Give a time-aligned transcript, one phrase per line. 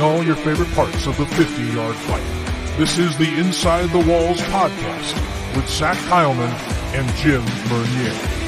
[0.00, 2.76] all your favorite parts of the 50 yard fight.
[2.78, 5.14] This is the Inside the Walls podcast
[5.54, 6.52] with Zach Heilman
[6.94, 8.39] and Jim Mernier.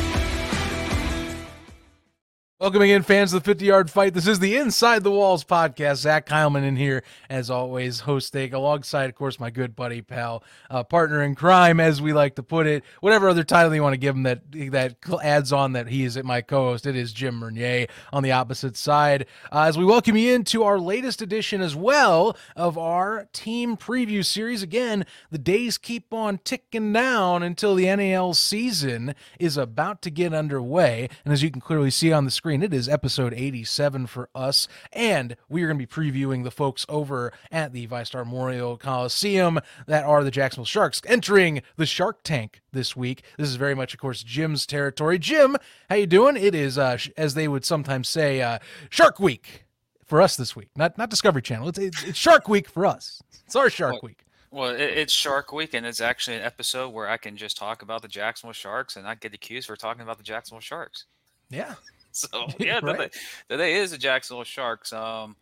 [2.63, 4.15] Welcome again, fans of the 50 yard fight.
[4.15, 5.97] This is the Inside the Walls podcast.
[5.97, 10.85] Zach Heilman in here, as always, hosting alongside, of course, my good buddy, pal, uh,
[10.85, 12.85] partner in crime, as we like to put it.
[13.01, 14.95] Whatever other title you want to give him that that
[15.25, 18.77] adds on that he is my co host, it is Jim Mernier on the opposite
[18.77, 19.27] side.
[19.51, 24.25] Uh, as we welcome you into our latest edition as well of our team preview
[24.25, 24.63] series.
[24.63, 30.33] Again, the days keep on ticking down until the NAL season is about to get
[30.33, 31.09] underway.
[31.25, 32.63] And as you can clearly see on the screen, screen.
[32.63, 36.85] It is episode 87 for us, and we are going to be previewing the folks
[36.87, 42.61] over at the VyStar Memorial Coliseum that are the Jacksonville Sharks entering the Shark Tank
[42.71, 43.23] this week.
[43.39, 45.19] This is very much, of course, Jim's territory.
[45.19, 45.57] Jim,
[45.89, 46.37] how you doing?
[46.37, 48.59] It is, uh, as they would sometimes say, uh,
[48.91, 49.65] Shark Week
[50.05, 50.69] for us this week.
[50.77, 51.71] Not not Discovery Channel.
[51.71, 53.23] It's, it's, it's Shark Week for us.
[53.47, 54.27] It's our Shark Week.
[54.51, 57.81] Well, it, it's Shark Week, and it's actually an episode where I can just talk
[57.81, 61.07] about the Jacksonville Sharks and not get accused for talking about the Jacksonville Sharks.
[61.49, 61.77] Yeah,
[62.15, 63.15] so yeah, right.
[63.49, 64.93] today, is the Jacksonville Sharks.
[64.93, 65.37] Um,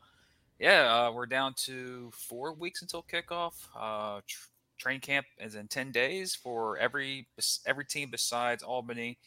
[0.58, 3.54] yeah, uh, we're down to four weeks until kickoff.
[3.76, 7.26] Uh, tr- training camp is in ten days for every
[7.66, 9.18] every team besides Albany,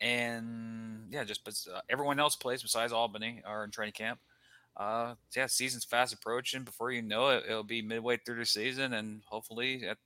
[0.00, 4.18] and yeah, just uh, everyone else plays besides Albany are in training camp.
[4.76, 6.64] Uh, yeah, season's fast approaching.
[6.64, 9.98] Before you know it, it'll be midway through the season, and hopefully at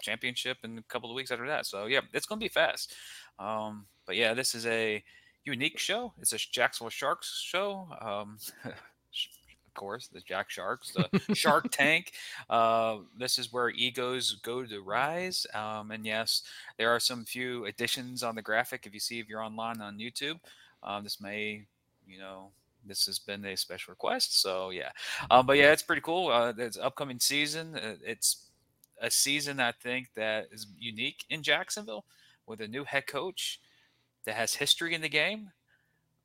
[0.00, 1.66] championship in a couple of weeks after that.
[1.66, 2.94] So yeah, it's going to be fast.
[3.38, 5.02] Um, but yeah, this is a
[5.44, 6.12] unique show.
[6.20, 7.88] It's a Jacksonville Sharks show.
[8.00, 12.12] Um, of course, the Jack Sharks, the Shark Tank.
[12.50, 15.46] Uh, this is where egos go to rise.
[15.54, 16.42] Um, and yes,
[16.78, 18.86] there are some few additions on the graphic.
[18.86, 20.38] If you see, if you're online on YouTube,
[20.82, 21.62] um, this may,
[22.06, 22.50] you know,
[22.86, 24.40] this has been a special request.
[24.40, 24.90] So yeah,
[25.30, 26.28] um, but yeah, it's pretty cool.
[26.28, 27.76] Uh, it's upcoming season.
[27.76, 28.48] Uh, it's
[29.00, 32.04] a season I think that is unique in Jacksonville
[32.46, 33.60] with a new head coach
[34.24, 35.50] that has history in the game,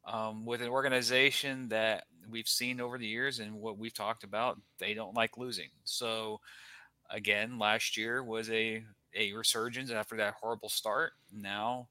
[0.05, 4.59] um, with an organization that we've seen over the years and what we've talked about,
[4.79, 5.69] they don't like losing.
[5.83, 6.39] So,
[7.09, 8.83] again, last year was a
[9.15, 11.13] a resurgence after that horrible start.
[11.33, 11.87] Now,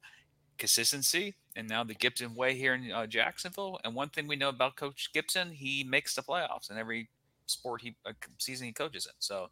[0.57, 3.79] consistency, and now the Gibson way here in uh, Jacksonville.
[3.83, 7.09] And one thing we know about Coach Gibson, he makes the playoffs in every
[7.45, 9.13] sport he uh, season he coaches in.
[9.19, 9.49] So,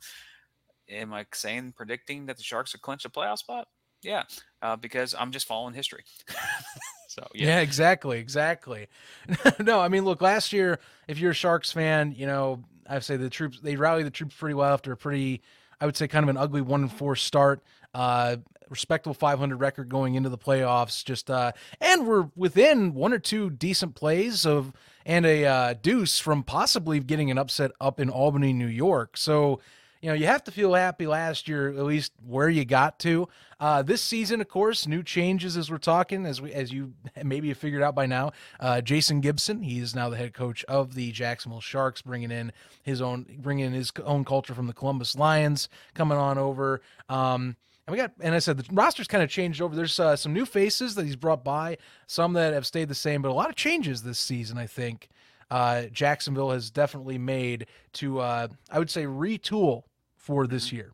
[0.89, 3.67] am I saying predicting that the Sharks will clinch a playoff spot?
[4.05, 4.23] Yeah,
[4.61, 6.03] uh, because I'm just following history.
[7.07, 7.47] so yeah.
[7.47, 8.87] yeah, exactly, exactly.
[9.59, 13.17] no, I mean, look, last year, if you're a Sharks fan, you know, I say
[13.17, 15.41] the troops they rallied the troops pretty well after a pretty,
[15.81, 17.63] I would say, kind of an ugly one and four start.
[17.93, 18.37] Uh,
[18.69, 21.03] respectable 500 record going into the playoffs.
[21.03, 21.51] Just uh,
[21.81, 24.73] and we're within one or two decent plays of
[25.05, 29.17] and a uh, deuce from possibly getting an upset up in Albany, New York.
[29.17, 29.59] So
[30.01, 33.27] you know, you have to feel happy last year, at least where you got to.
[33.59, 37.47] Uh, this season, of course, new changes as we're talking, as we as you maybe
[37.49, 38.31] have figured out by now.
[38.59, 42.51] Uh, Jason Gibson, he is now the head coach of the Jacksonville Sharks, bringing in
[42.83, 46.81] his own bringing in his own culture from the Columbus Lions, coming on over.
[47.09, 47.55] Um,
[47.87, 49.75] and we got, and I said the roster's kind of changed over.
[49.75, 53.21] There's uh, some new faces that he's brought by, some that have stayed the same,
[53.21, 54.57] but a lot of changes this season.
[54.57, 55.09] I think
[55.51, 59.83] uh, Jacksonville has definitely made to, uh, I would say, retool
[60.15, 60.75] for this mm-hmm.
[60.77, 60.91] year?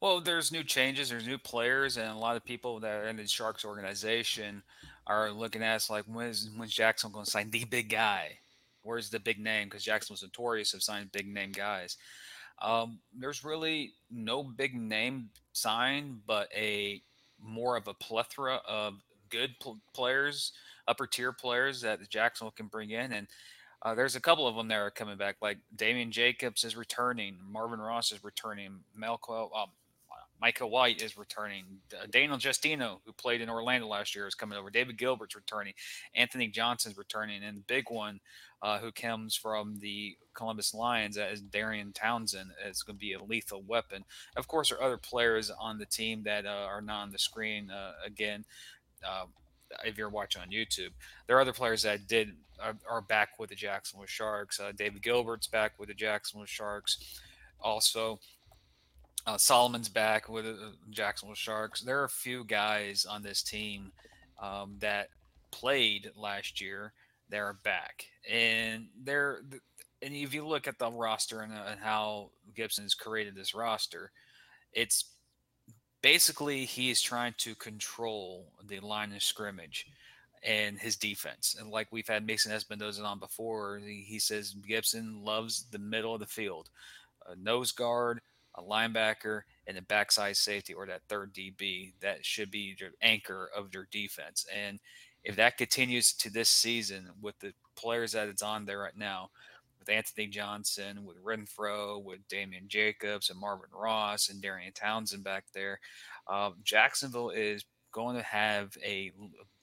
[0.00, 3.16] Well, there's new changes, there's new players, and a lot of people that are in
[3.16, 4.62] the Sharks organization
[5.06, 8.38] are looking at us like, when's when's Jackson going to sign the big guy?
[8.82, 9.68] Where's the big name?
[9.68, 11.96] Because Jackson was notorious of signing big name guys.
[12.60, 17.02] Um, there's really no big name sign, but a
[17.40, 18.94] more of a plethora of
[19.30, 20.52] good pl- players,
[20.86, 23.26] upper tier players that Jacksonville can bring in, and
[23.82, 27.36] uh, there's a couple of them that are coming back, like Damian Jacobs is returning,
[27.46, 29.68] Marvin Ross is returning, Melco, um,
[30.40, 31.64] Micah White is returning,
[31.98, 34.68] uh, Daniel Justino, who played in Orlando last year, is coming over.
[34.68, 35.74] David Gilbert's returning,
[36.14, 38.20] Anthony Johnson's returning, and the big one
[38.60, 43.22] uh, who comes from the Columbus Lions as Darian Townsend is going to be a
[43.22, 44.04] lethal weapon.
[44.36, 47.18] Of course, there are other players on the team that uh, are not on the
[47.18, 47.70] screen.
[47.70, 48.44] Uh, again,
[49.06, 49.26] uh,
[49.84, 50.90] if you're watching on YouTube.
[51.26, 54.60] There are other players that did are, are back with the Jacksonville Sharks.
[54.60, 57.20] Uh, David Gilbert's back with the Jacksonville Sharks.
[57.60, 58.20] Also,
[59.26, 61.80] uh, Solomon's back with the Jacksonville Sharks.
[61.80, 63.92] There are a few guys on this team
[64.40, 65.08] um, that
[65.50, 66.92] played last year.
[67.30, 69.40] They're back, and they're
[70.02, 74.12] and if you look at the roster and, uh, and how Gibson's created this roster,
[74.72, 75.13] it's
[76.04, 79.86] basically he is trying to control the line of scrimmage
[80.42, 81.56] and his defense.
[81.58, 86.12] And like we've had Mason Espinosa on before, he, he says Gibson loves the middle
[86.12, 86.68] of the field,
[87.26, 88.20] a nose guard,
[88.54, 91.94] a linebacker, and a backside safety or that third DB.
[92.02, 94.44] That should be the anchor of your defense.
[94.54, 94.80] And
[95.24, 99.30] if that continues to this season with the players that it's on there right now,
[99.84, 105.44] with Anthony Johnson, with Renfrow, with Damian Jacobs and Marvin Ross and Darian Townsend back
[105.52, 105.78] there,
[106.26, 109.12] um, Jacksonville is going to have a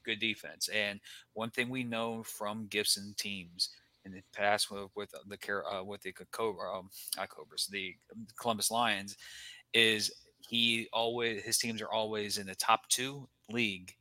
[0.06, 0.70] good defense.
[0.70, 1.00] And
[1.34, 3.70] one thing we know from Gibson teams
[4.06, 6.90] in the past with, with the uh, with the Cobra, um,
[7.30, 7.96] Cobras, the
[8.40, 9.18] Columbus Lions,
[9.74, 13.94] is he always his teams are always in the top two league,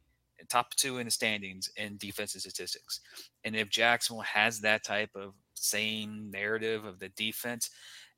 [0.49, 3.00] top two in the standings in defensive statistics.
[3.44, 7.71] And if Jacksonville has that type of same narrative of the defense,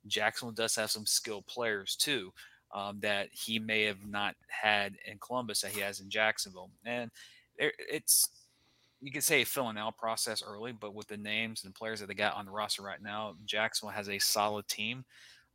[0.06, 2.32] Jacksonville does have some skilled players too
[2.74, 6.70] um, that he may have not had in Columbus that he has in Jacksonville.
[6.84, 7.10] And
[7.58, 8.28] it's
[9.00, 12.06] you could say a filling out process early, but with the names and players that
[12.06, 15.04] they got on the roster right now, Jacksonville has a solid team.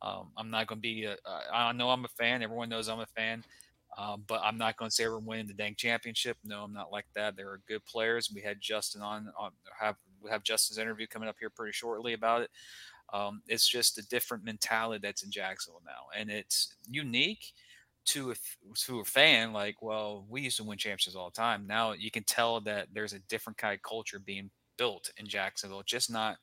[0.02, 1.06] Um, I'm not going to be.
[1.06, 1.16] A,
[1.52, 2.42] I know I'm a fan.
[2.42, 3.42] Everyone knows I'm a fan.
[3.96, 6.36] Um, but I'm not going to say we're winning the dang championship.
[6.44, 7.36] No, I'm not like that.
[7.36, 8.30] There are good players.
[8.32, 9.32] We had Justin on.
[9.36, 9.50] on
[9.80, 12.50] have we have Justin's interview coming up here pretty shortly about it.
[13.12, 17.52] Um, it's just a different mentality that's in Jacksonville now, and it's unique
[18.06, 18.34] to a,
[18.74, 19.52] to a fan.
[19.52, 21.66] Like, well, we used to win championships all the time.
[21.66, 25.82] Now you can tell that there's a different kind of culture being built in Jacksonville,
[25.84, 26.36] just not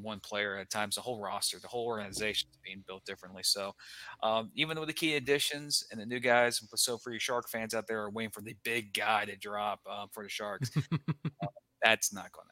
[0.00, 0.94] one player at times.
[0.94, 3.42] The whole roster, the whole organization is being built differently.
[3.42, 3.74] So,
[4.22, 7.74] um, even with the key additions and the new guys, so for you Shark fans
[7.74, 11.46] out there are waiting for the big guy to drop uh, for the Sharks, uh,
[11.82, 12.51] that's not going to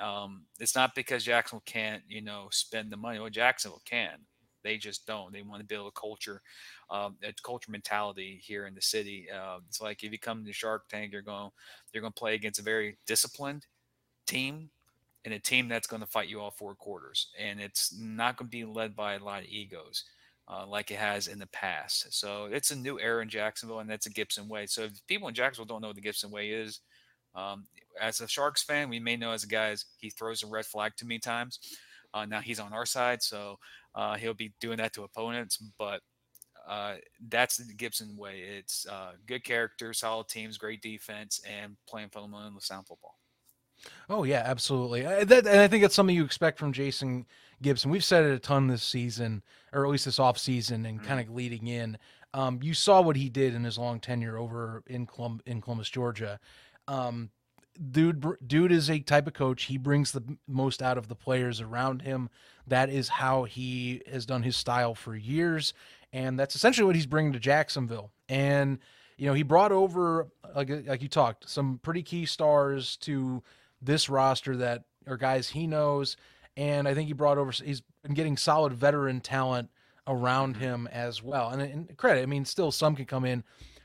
[0.00, 3.18] um, it's not because Jacksonville can't, you know, spend the money.
[3.18, 4.18] Well, Jacksonville can.
[4.62, 5.32] They just don't.
[5.32, 6.42] They want to build a culture,
[6.90, 9.26] um, a culture mentality here in the city.
[9.34, 11.50] Uh, it's like if you come to Shark Tank, you're going,
[11.92, 13.66] you're going to play against a very disciplined
[14.26, 14.70] team
[15.24, 17.28] and a team that's going to fight you all four quarters.
[17.38, 20.04] And it's not going to be led by a lot of egos.
[20.48, 22.12] Uh, like it has in the past.
[22.12, 24.66] So it's a new era in Jacksonville, and that's a Gibson way.
[24.66, 26.80] So if people in Jacksonville don't know what the Gibson way is,
[27.36, 27.66] um,
[28.00, 30.92] as a Sharks fan, we may know as a guy he throws a red flag
[30.96, 31.58] too many times.
[32.12, 33.58] Uh, now he's on our side, so
[33.94, 35.62] uh, he'll be doing that to opponents.
[35.78, 36.00] But
[36.68, 36.96] uh,
[37.28, 38.40] that's the Gibson way.
[38.40, 43.16] It's uh, good character, solid teams, great defense, and playing fundamental sound football.
[44.08, 45.06] Oh yeah, absolutely.
[45.06, 47.26] I, that, and I think that's something you expect from Jason
[47.62, 47.90] Gibson.
[47.90, 49.42] We've said it a ton this season,
[49.72, 51.08] or at least this off season, and mm-hmm.
[51.08, 51.96] kind of leading in.
[52.34, 55.90] Um, you saw what he did in his long tenure over in Colum- in Columbus,
[55.90, 56.38] Georgia.
[56.86, 57.30] Um,
[57.90, 59.64] dude dude is a type of coach.
[59.64, 62.28] He brings the most out of the players around him.
[62.66, 65.72] That is how he has done his style for years.
[66.12, 68.10] And that's essentially what he's bringing to Jacksonville.
[68.28, 68.78] And
[69.16, 73.42] you know he brought over like like you talked some pretty key stars to
[73.80, 76.16] this roster that are guys he knows.
[76.56, 79.70] And I think he brought over he's been getting solid veteran talent
[80.06, 80.64] around mm-hmm.
[80.64, 81.50] him as well.
[81.50, 83.42] And, and credit I mean still some can come in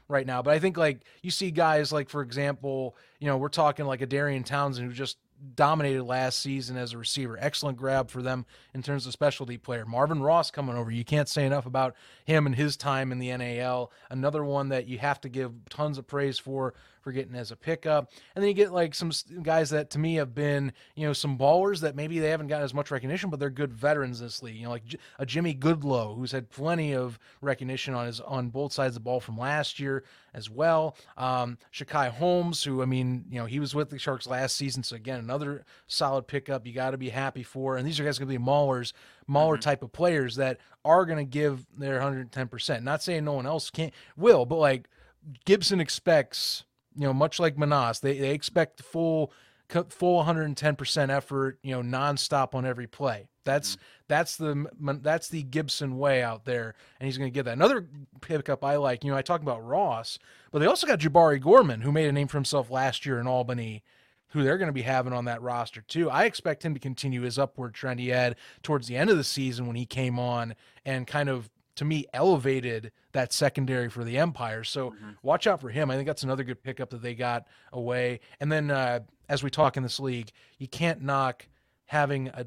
[0.07, 0.41] right now.
[0.41, 4.01] But I think like you see guys like for example, you know, we're talking like
[4.01, 5.17] a Darian Townsend who just
[5.55, 7.37] dominated last season as a receiver.
[7.39, 9.85] Excellent grab for them in terms of specialty player.
[9.85, 10.91] Marvin Ross coming over.
[10.91, 11.95] You can't say enough about
[12.25, 13.91] him and his time in the NAL.
[14.09, 16.73] Another one that you have to give tons of praise for
[17.05, 18.09] for getting as a pickup.
[18.35, 19.11] And then you get like some
[19.43, 22.65] guys that to me have been, you know, some ballers that maybe they haven't gotten
[22.65, 24.55] as much recognition, but they're good veterans in this league.
[24.55, 24.83] You know, like
[25.19, 29.05] a Jimmy Goodlow, who's had plenty of recognition on his on both sides of the
[29.05, 30.97] ball from last year as well.
[31.15, 34.81] Um, Shakai Holmes, who I mean, you know, he was with the Sharks last season,
[34.81, 36.65] so again, another solid pickup.
[36.65, 37.77] You got to be happy for.
[37.77, 38.93] And these are guys going to be maulers,
[39.27, 39.61] mauler mm-hmm.
[39.61, 42.47] type of players that are going to give their 110.
[42.47, 44.89] percent Not saying no one else can't will, but like
[45.45, 46.63] Gibson expects
[46.95, 49.31] you know, much like Manas, they, they expect full
[49.89, 53.27] full 110% effort, you know, nonstop on every play.
[53.43, 53.81] That's mm-hmm.
[54.07, 57.53] that's the that's the Gibson way out there, and he's going to get that.
[57.53, 57.87] Another
[58.21, 60.19] pickup I like, you know, I talk about Ross,
[60.51, 63.27] but they also got Jabari Gorman, who made a name for himself last year in
[63.27, 63.83] Albany,
[64.29, 66.09] who they're going to be having on that roster too.
[66.09, 69.23] I expect him to continue his upward trend he had towards the end of the
[69.23, 74.17] season when he came on and kind of to me elevated that secondary for the
[74.17, 74.63] Empire.
[74.63, 75.09] So mm-hmm.
[75.23, 75.91] watch out for him.
[75.91, 78.19] I think that's another good pickup that they got away.
[78.39, 81.47] And then uh, as we talk in this league, you can't knock
[81.85, 82.45] having a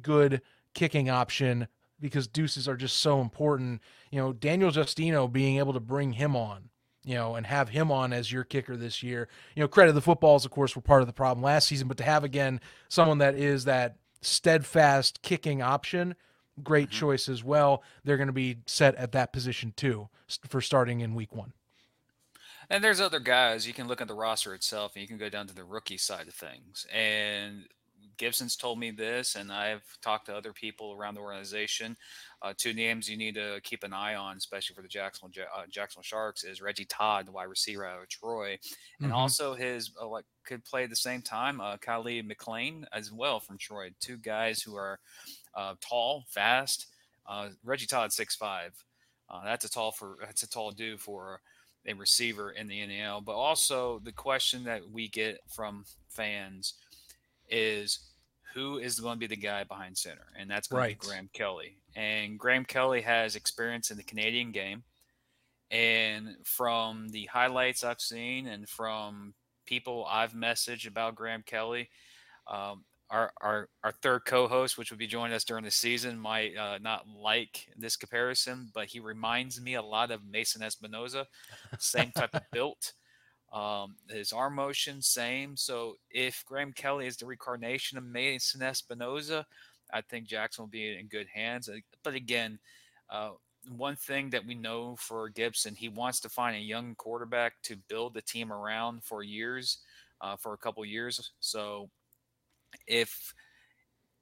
[0.00, 0.42] good
[0.74, 1.68] kicking option
[2.00, 3.80] because deuces are just so important.
[4.10, 6.70] You know, Daniel Justino being able to bring him on,
[7.04, 9.28] you know, and have him on as your kicker this year.
[9.54, 11.96] You know, credit the footballs, of course, were part of the problem last season, but
[11.98, 16.14] to have again someone that is that steadfast kicking option
[16.62, 16.98] great mm-hmm.
[16.98, 17.82] choice as well.
[18.04, 20.08] They're going to be set at that position too
[20.48, 21.52] for starting in week one.
[22.70, 25.28] And there's other guys you can look at the roster itself, and you can go
[25.28, 26.86] down to the rookie side of things.
[26.92, 27.66] And
[28.16, 31.96] Gibson's told me this, and I've talked to other people around the organization.
[32.40, 35.62] Uh, two names you need to keep an eye on, especially for the Jacksonville uh,
[35.68, 38.58] Jacksonville Sharks, is Reggie Todd, the wide receiver out of Troy,
[39.00, 39.12] and mm-hmm.
[39.12, 43.40] also his uh, like could play at the same time, uh, Khalid McLean as well
[43.40, 43.90] from Troy.
[44.00, 44.98] Two guys who are
[45.54, 46.86] uh, tall, fast.
[47.26, 48.72] Uh, Reggie Todd six five.
[49.30, 51.40] Uh, that's a tall for that's a tall dude for
[51.86, 53.20] a receiver in the NAL.
[53.20, 56.74] But also the question that we get from fans
[57.48, 58.00] is
[58.54, 61.00] who is going to be the guy behind center, and that's going right.
[61.00, 61.76] to be Graham Kelly.
[61.96, 64.82] And Graham Kelly has experience in the Canadian game,
[65.70, 71.88] and from the highlights I've seen and from people I've messaged about Graham Kelly,
[72.50, 76.56] um, our, our, our third co-host, which will be joining us during the season, might
[76.56, 81.26] uh, not like this comparison, but he reminds me a lot of Mason Espinosa,
[81.78, 82.94] same type of built.
[83.52, 85.58] Um, his arm motion, same.
[85.58, 89.44] So if Graham Kelly is the reincarnation of Mason Espinosa,
[89.92, 91.68] I think Jackson will be in good hands.
[91.68, 92.58] Uh, but again,
[93.10, 93.32] uh,
[93.76, 97.76] one thing that we know for Gibson, he wants to find a young quarterback to
[97.88, 99.78] build the team around for years,
[100.22, 101.32] uh, for a couple years.
[101.40, 101.90] So
[102.86, 103.34] if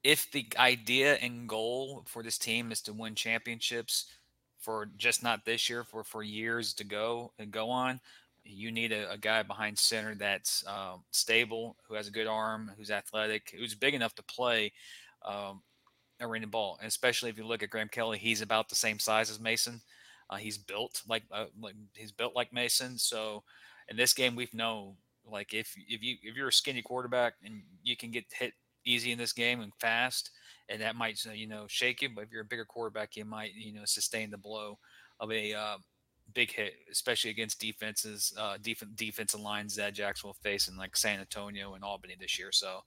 [0.02, 4.06] if the idea and goal for this team is to win championships
[4.58, 8.00] for just not this year, for for years to go and go on,
[8.44, 12.70] you need a, a guy behind center that's um, stable, who has a good arm,
[12.76, 14.72] who's athletic, who's big enough to play
[15.24, 15.62] um,
[16.20, 16.78] arena ball.
[16.80, 19.80] And especially if you look at Graham Kelly, he's about the same size as Mason.
[20.28, 22.96] Uh, he's built like, uh, like he's built like Mason.
[22.98, 23.42] So
[23.88, 24.94] in this game, we've known
[25.30, 28.52] like if if you if you're a skinny quarterback and you can get hit
[28.84, 30.30] easy in this game and fast,
[30.68, 32.10] and that might you know shake you.
[32.14, 34.78] But if you're a bigger quarterback, you might you know sustain the blow
[35.18, 35.76] of a uh,
[36.34, 41.20] big hit, especially against defenses, uh, def- defensive lines that Jacksonville face in like San
[41.20, 42.52] Antonio and Albany this year.
[42.52, 42.80] So,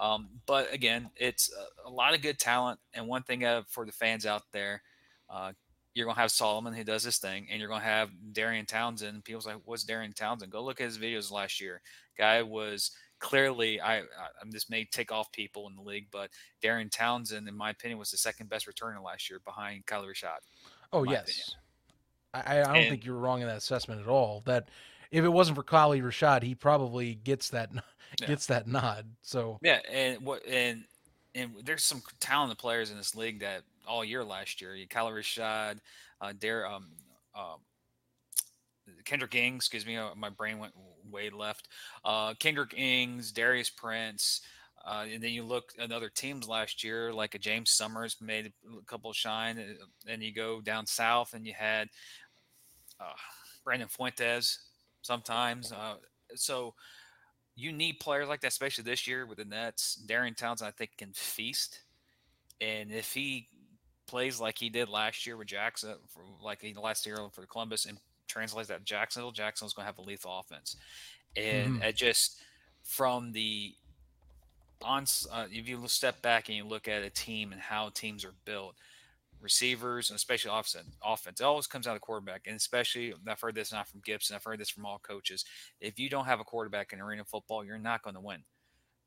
[0.00, 2.78] um, but again, it's a, a, lot of good talent.
[2.94, 4.82] And one thing uh, for the fans out there,
[5.30, 5.52] uh,
[5.96, 9.24] you're gonna have Solomon who does this thing, and you're gonna have Darian Townsend.
[9.24, 11.80] People's like, "What's Darian Townsend?" Go look at his videos last year.
[12.18, 14.04] Guy was clearly, I, I
[14.50, 16.28] this may take off people in the league, but
[16.60, 20.40] Darian Townsend, in my opinion, was the second best returner last year behind Khalid Rashad.
[20.92, 21.54] Oh yes.
[22.34, 24.42] I, I don't and, think you're wrong in that assessment at all.
[24.44, 24.68] That
[25.10, 27.70] if it wasn't for Khalid Rashad, he probably gets that
[28.20, 28.26] yeah.
[28.26, 29.06] gets that nod.
[29.22, 30.84] So yeah, and what and
[31.34, 35.78] and there's some talented players in this league that all year last year, Khalid Rashad,
[36.20, 36.86] uh, Dare, um,
[37.34, 37.56] uh,
[39.04, 40.72] Kendrick Ings, excuse me, uh, my brain went
[41.10, 41.68] way left.
[42.04, 44.42] Uh, Kendrick Ings, Darius Prince.
[44.84, 48.52] Uh, and then you look at other teams last year, like a James Summers made
[48.78, 49.76] a couple shine.
[50.06, 51.88] And you go down south, and you had
[53.00, 53.14] uh,
[53.64, 54.60] Brandon Fuentes
[55.02, 55.72] sometimes.
[55.72, 55.94] Uh,
[56.36, 56.74] so
[57.56, 59.96] you need players like that, especially this year with the Nets.
[60.06, 61.80] Darian Townsend, I think, can feast.
[62.60, 63.48] And if he
[64.06, 67.86] plays like he did last year with Jackson, for, like he last year for Columbus,
[67.86, 67.98] and
[68.28, 70.76] translates that to Jacksonville, Jacksonville's going to have a lethal offense.
[71.36, 71.82] And mm-hmm.
[71.82, 72.40] it just
[72.82, 73.74] from the
[74.82, 78.24] on, uh, if you step back and you look at a team and how teams
[78.24, 78.74] are built,
[79.40, 80.96] receivers, and especially offense.
[81.04, 81.40] Offense.
[81.40, 84.36] It always comes out of quarterback, and especially I've heard this not from Gibson.
[84.36, 85.44] I've heard this from all coaches.
[85.80, 88.42] If you don't have a quarterback in arena football, you're not going to win.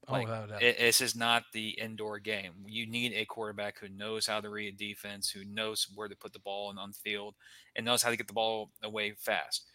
[0.08, 2.53] Oh, like, oh, it, this is not the indoor game.
[2.65, 6.34] You need a quarterback who knows how to read defense, who knows where to put
[6.34, 7.36] the ball on the field,
[7.75, 9.65] and knows how to get the ball away fast.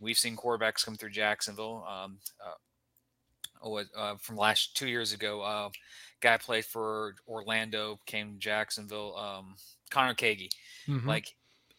[0.00, 1.84] We've seen quarterbacks come through Jacksonville.
[1.88, 2.54] Um, uh,
[3.62, 5.68] oh, uh, from last two years ago, uh,
[6.20, 9.16] guy played for Orlando, came to Jacksonville.
[9.16, 9.56] Um,
[9.90, 10.48] Connor Kagi.
[10.88, 11.08] Mm-hmm.
[11.08, 11.34] Like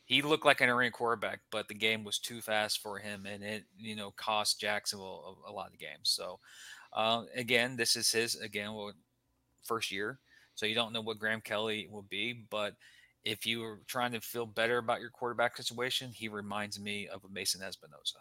[0.05, 3.43] he looked like an arena quarterback, but the game was too fast for him, and
[3.43, 6.09] it you know cost Jacksonville a, a lot of games.
[6.09, 6.39] So
[6.93, 8.93] uh, again, this is his again well,
[9.63, 10.19] first year,
[10.55, 12.75] so you don't know what Graham Kelly will be, but
[13.23, 17.23] if you are trying to feel better about your quarterback situation, he reminds me of
[17.23, 18.17] a Mason Espinosa.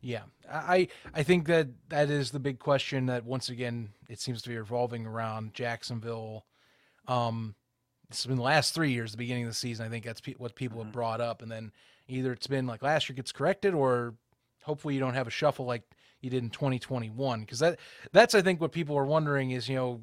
[0.00, 4.42] Yeah, I I think that that is the big question that once again it seems
[4.42, 6.46] to be revolving around Jacksonville.
[7.08, 7.54] Um,
[8.08, 9.84] it's been the last three years, the beginning of the season.
[9.84, 10.86] I think that's pe- what people mm-hmm.
[10.86, 11.72] have brought up, and then
[12.08, 14.14] either it's been like last year gets corrected, or
[14.62, 15.82] hopefully you don't have a shuffle like
[16.26, 17.40] you did in 2021.
[17.40, 17.78] Because that
[18.12, 20.00] that's I think what people are wondering is you know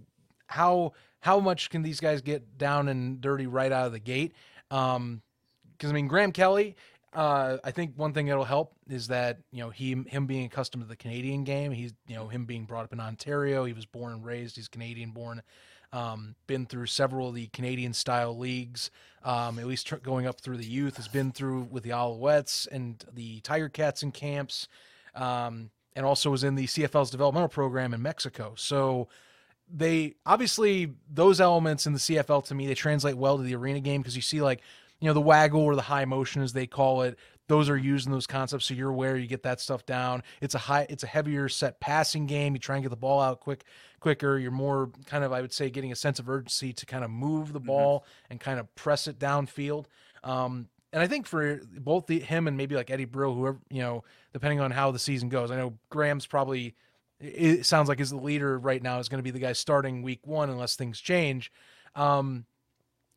[0.48, 4.34] how how much can these guys get down and dirty right out of the gate?
[4.70, 5.22] Because um,
[5.82, 6.76] I mean Graham Kelly,
[7.16, 10.84] uh, I think one thing that'll help is that you know he him being accustomed
[10.84, 11.72] to the Canadian game.
[11.72, 13.66] He's you know him being brought up in Ontario.
[13.66, 14.56] He was born and raised.
[14.56, 15.42] He's Canadian born.
[15.92, 18.90] Um, been through several of the Canadian style leagues.
[19.24, 20.98] Um, at least tr- going up through the youth.
[20.98, 24.68] Has been through with the Alouettes and the Tiger Cats in camps,
[25.14, 28.54] um, and also was in the CFL's developmental program in Mexico.
[28.56, 29.08] So
[29.74, 33.80] they obviously those elements in the CFL to me they translate well to the arena
[33.80, 34.62] game because you see like
[35.00, 38.06] you know the waggle or the high motion as they call it those are used
[38.06, 41.04] in those concepts so you're aware you get that stuff down it's a high it's
[41.04, 43.64] a heavier set passing game you try and get the ball out quick
[44.00, 47.04] quicker you're more kind of i would say getting a sense of urgency to kind
[47.04, 47.68] of move the mm-hmm.
[47.68, 48.32] ball mm-hmm.
[48.32, 49.86] and kind of press it downfield
[50.24, 53.82] um, and I think for both the, him and maybe like Eddie Brill, whoever you
[53.82, 56.76] know, depending on how the season goes, I know Graham's probably
[57.20, 60.04] it sounds like is the leader right now is going to be the guy starting
[60.04, 61.52] week one unless things change.
[61.96, 62.46] Um,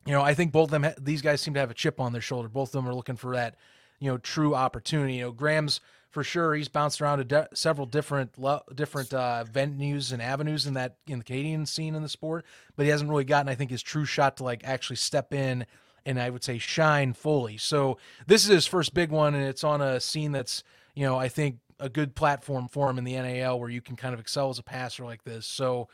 [0.07, 2.13] you know, I think both of them, these guys seem to have a chip on
[2.13, 2.49] their shoulder.
[2.49, 3.57] Both of them are looking for that,
[3.99, 5.15] you know, true opportunity.
[5.15, 5.81] You know, Graham's
[6.11, 6.55] for sure.
[6.55, 8.33] He's bounced around to de- several different
[8.75, 12.85] different uh, venues and avenues in that in the Canadian scene in the sport, but
[12.85, 15.67] he hasn't really gotten, I think, his true shot to like actually step in
[16.07, 17.59] and I would say shine fully.
[17.59, 20.63] So this is his first big one, and it's on a scene that's,
[20.95, 23.97] you know, I think a good platform for him in the NAL where you can
[23.97, 25.47] kind of excel as a passer like this.
[25.47, 25.89] So,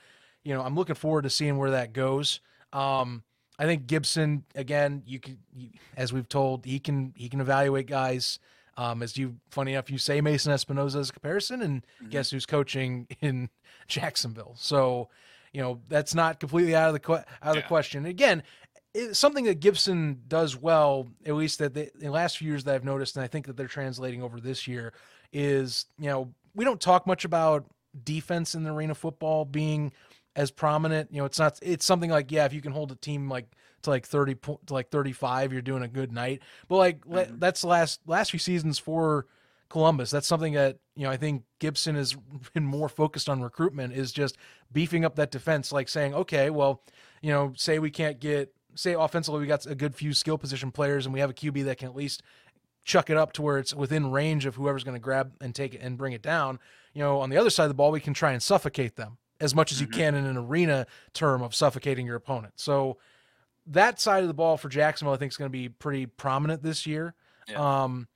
[0.45, 2.41] you know, I'm looking forward to seeing where that goes.
[2.73, 3.25] Um,
[3.59, 5.03] I think Gibson again.
[5.07, 8.39] You can, you, as we've told, he can he can evaluate guys.
[8.77, 12.09] Um, as you, funny enough, you say Mason Espinosa as a comparison, and mm-hmm.
[12.09, 13.51] guess who's coaching in
[13.87, 14.55] Jacksonville?
[14.57, 15.11] So,
[15.53, 17.61] you know, that's not completely out of the que- out of yeah.
[17.61, 18.07] the question.
[18.07, 18.43] Again,
[18.95, 22.75] it's something that Gibson does well, at least that the, the last few years that
[22.75, 24.93] I've noticed, and I think that they're translating over this year,
[25.33, 27.65] is you know we don't talk much about
[28.05, 29.93] defense in the arena football being
[30.37, 31.11] as prominent.
[31.13, 31.59] You know, it's not.
[31.63, 33.47] It's something like yeah, if you can hold a team like
[33.83, 36.43] to like thirty to like thirty five, you're doing a good night.
[36.69, 37.39] But like mm-hmm.
[37.39, 39.27] that's the last last few seasons for
[39.71, 40.11] Columbus.
[40.11, 42.15] That's something that you know I think Gibson has
[42.53, 44.37] been more focused on recruitment is just
[44.71, 45.73] beefing up that defense.
[45.73, 46.83] Like saying, okay, well,
[47.23, 50.71] you know, say we can't get say offensively we got a good few skill position
[50.71, 52.23] players and we have a QB that can at least
[52.85, 55.75] chuck it up to where it's within range of whoever's going to grab and take
[55.75, 56.59] it and bring it down.
[56.95, 59.19] You know, on the other side of the ball, we can try and suffocate them
[59.41, 59.99] as much as you mm-hmm.
[59.99, 62.55] can in an arena term of suffocating your opponent.
[62.57, 62.99] So
[63.67, 66.63] that side of the ball for Jacksonville, I think, is going to be pretty prominent
[66.63, 67.15] this year.
[67.49, 67.83] Yeah.
[67.83, 68.09] Um,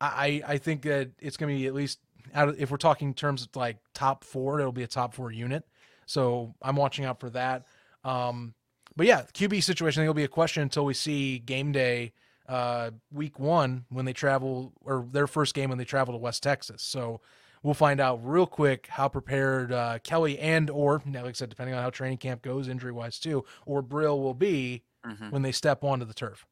[0.00, 2.00] I I think that it's going to be at least
[2.34, 5.32] out of, if we're talking terms of like top four, it'll be a top four
[5.32, 5.64] unit.
[6.06, 7.64] So I'm watching out for that.
[8.04, 8.54] Um,
[8.96, 12.12] but yeah, QB situation, I think will be a question until we see game day
[12.48, 16.42] uh, week one when they travel or their first game when they travel to West
[16.42, 16.82] Texas.
[16.82, 17.20] So
[17.62, 21.74] we'll find out real quick how prepared uh, Kelly and or like I said, depending
[21.74, 25.30] on how training camp goes, injury wise too, or Brill will be mm-hmm.
[25.30, 26.46] when they step onto the turf.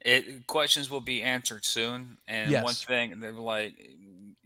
[0.00, 2.18] It questions will be answered soon.
[2.26, 2.64] And yes.
[2.64, 3.74] one thing they're like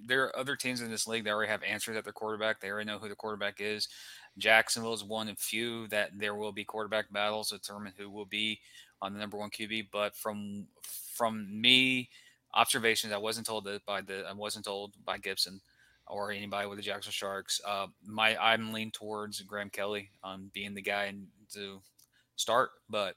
[0.03, 2.61] there are other teams in this league that already have answers at their quarterback.
[2.61, 3.89] They already know who the quarterback is.
[4.39, 8.25] Jacksonville is one of few that there will be quarterback battles to determine who will
[8.25, 8.61] be
[9.03, 9.89] on the number one QB.
[9.93, 10.67] But from
[11.15, 12.09] from me,
[12.55, 15.61] observations I wasn't told that by the I wasn't told by Gibson
[16.07, 17.61] or anybody with the Jackson Sharks.
[17.67, 21.13] Uh, my I'm lean towards Graham Kelly on being the guy
[21.55, 21.81] to
[22.37, 23.17] start, but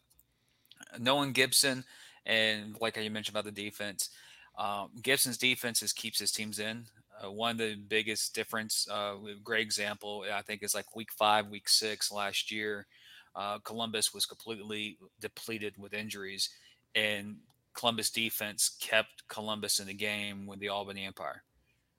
[0.99, 1.83] knowing Gibson
[2.25, 4.09] and like you mentioned about the defense,
[4.57, 6.85] um, Gibson's defense is keeps his teams in.
[7.23, 11.47] Uh, one of the biggest difference, uh, great example, I think, is like week five,
[11.47, 12.87] week six last year.
[13.35, 16.49] Uh, Columbus was completely depleted with injuries,
[16.95, 17.37] and
[17.73, 21.43] Columbus defense kept Columbus in the game with the Albany Empire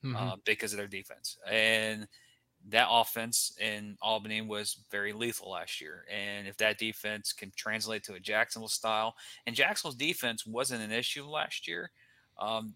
[0.04, 0.16] mm-hmm.
[0.16, 1.36] uh, because of their defense.
[1.50, 2.06] And
[2.68, 6.04] that offense in Albany was very lethal last year.
[6.10, 9.14] And if that defense can translate to a Jacksonville style,
[9.46, 11.90] and Jacksonville's defense wasn't an issue last year,
[12.38, 12.74] um,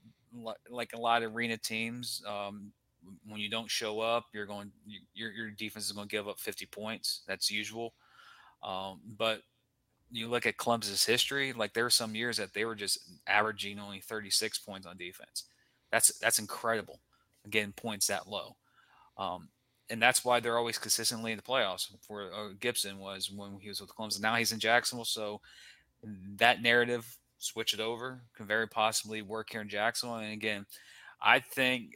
[0.70, 2.72] like a lot of arena teams, um,
[3.26, 4.70] when you don't show up, you're going,
[5.14, 7.22] your, your defense is going to give up 50 points.
[7.26, 7.94] That's usual.
[8.62, 9.42] Um, but
[10.10, 13.78] you look at Columbus' history, like there were some years that they were just averaging
[13.78, 15.44] only 36 points on defense.
[15.90, 17.00] That's that's incredible.
[17.46, 18.56] Again, points that low,
[19.16, 19.48] um,
[19.88, 21.88] and that's why they're always consistently in the playoffs.
[22.06, 24.20] For uh, Gibson was when he was with Clemson.
[24.20, 25.40] Now he's in Jacksonville, so
[26.36, 30.18] that narrative switch it over can very possibly work here in Jacksonville.
[30.18, 30.66] And again,
[31.22, 31.92] I think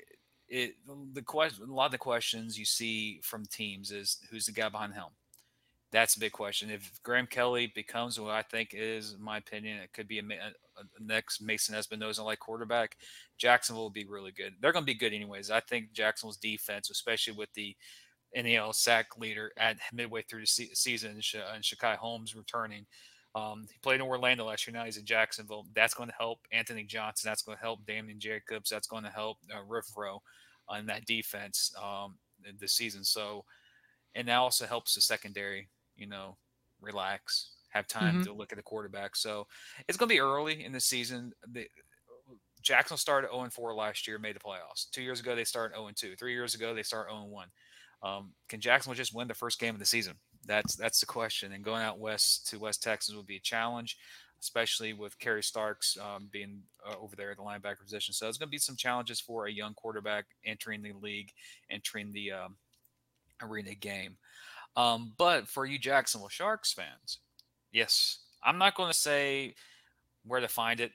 [0.49, 0.75] it
[1.13, 4.69] the question a lot of the questions you see from teams is who's the guy
[4.69, 5.13] behind the helm
[5.93, 6.71] that's a big question.
[6.71, 10.83] If Graham Kelly becomes what I think is, my opinion, it could be a, a,
[10.99, 12.97] next Mason Espinosa like quarterback.
[13.37, 14.55] Jacksonville will be really good.
[14.61, 15.51] They're going to be good anyways.
[15.51, 17.77] I think Jacksonville's defense, especially with the
[18.35, 22.87] NAL sack leader at midway through the se- season and Shakai Holmes returning,
[23.35, 24.75] Um, he played in Orlando last year.
[24.75, 25.67] Now he's in Jacksonville.
[25.75, 27.29] That's going to help Anthony Johnson.
[27.29, 28.69] That's going to help Damian Jacobs.
[28.69, 30.19] That's going to help uh,
[30.69, 32.17] on that defense um,
[32.59, 33.05] this season.
[33.05, 33.45] So,
[34.15, 36.37] and that also helps the secondary, you know,
[36.81, 38.25] relax, have time mm-hmm.
[38.25, 39.17] to look at the quarterback.
[39.17, 39.47] So
[39.89, 41.33] it's going to be early in the season.
[41.51, 41.67] The,
[42.63, 44.89] Jackson started 0 4 last year, made the playoffs.
[44.91, 46.17] Two years ago, they started 0 2.
[46.17, 47.49] Three years ago, they started 0 1.
[48.05, 50.15] Um, can Jacksonville just win the first game of the season?
[50.47, 51.53] That's that's the question.
[51.53, 53.97] And going out west to West Texas would be a challenge,
[54.41, 58.13] especially with Kerry Starks um, being uh, over there at the linebacker position.
[58.13, 61.31] So it's going to be some challenges for a young quarterback entering the league,
[61.71, 62.57] entering the um,
[63.41, 64.17] arena game.
[64.77, 67.19] Um, but for you Jacksonville Sharks fans,
[67.73, 69.55] yes, I'm not going to say
[70.25, 70.93] where to find it,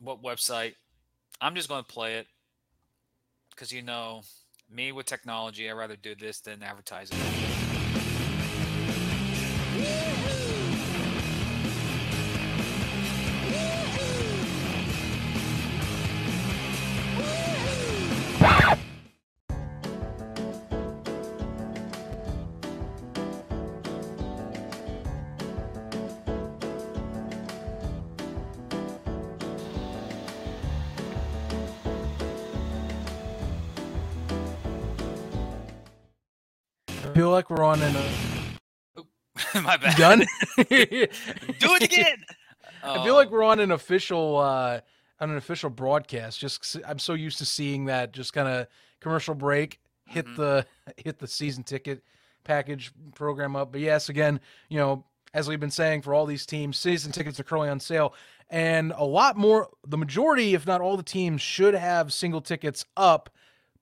[0.00, 0.74] what website.
[1.40, 2.26] I'm just going to play it
[3.50, 4.22] because you know
[4.70, 6.60] me with technology, I'd rather do this than
[9.74, 10.14] advertising.
[37.14, 37.94] feel like we're on an.
[37.94, 38.43] Uh,
[39.62, 39.96] My bad.
[39.96, 40.18] Done.
[40.56, 42.24] Do it again.
[42.82, 44.80] I feel like we're on an official uh,
[45.20, 46.40] on an official broadcast.
[46.40, 48.66] Just I'm so used to seeing that just kind of
[49.00, 50.36] commercial break, hit mm-hmm.
[50.36, 52.02] the hit the season ticket
[52.42, 53.72] package program up.
[53.72, 57.38] But yes, again, you know, as we've been saying for all these teams, season tickets
[57.38, 58.14] are currently on sale,
[58.50, 59.68] and a lot more.
[59.86, 63.30] The majority, if not all, the teams should have single tickets up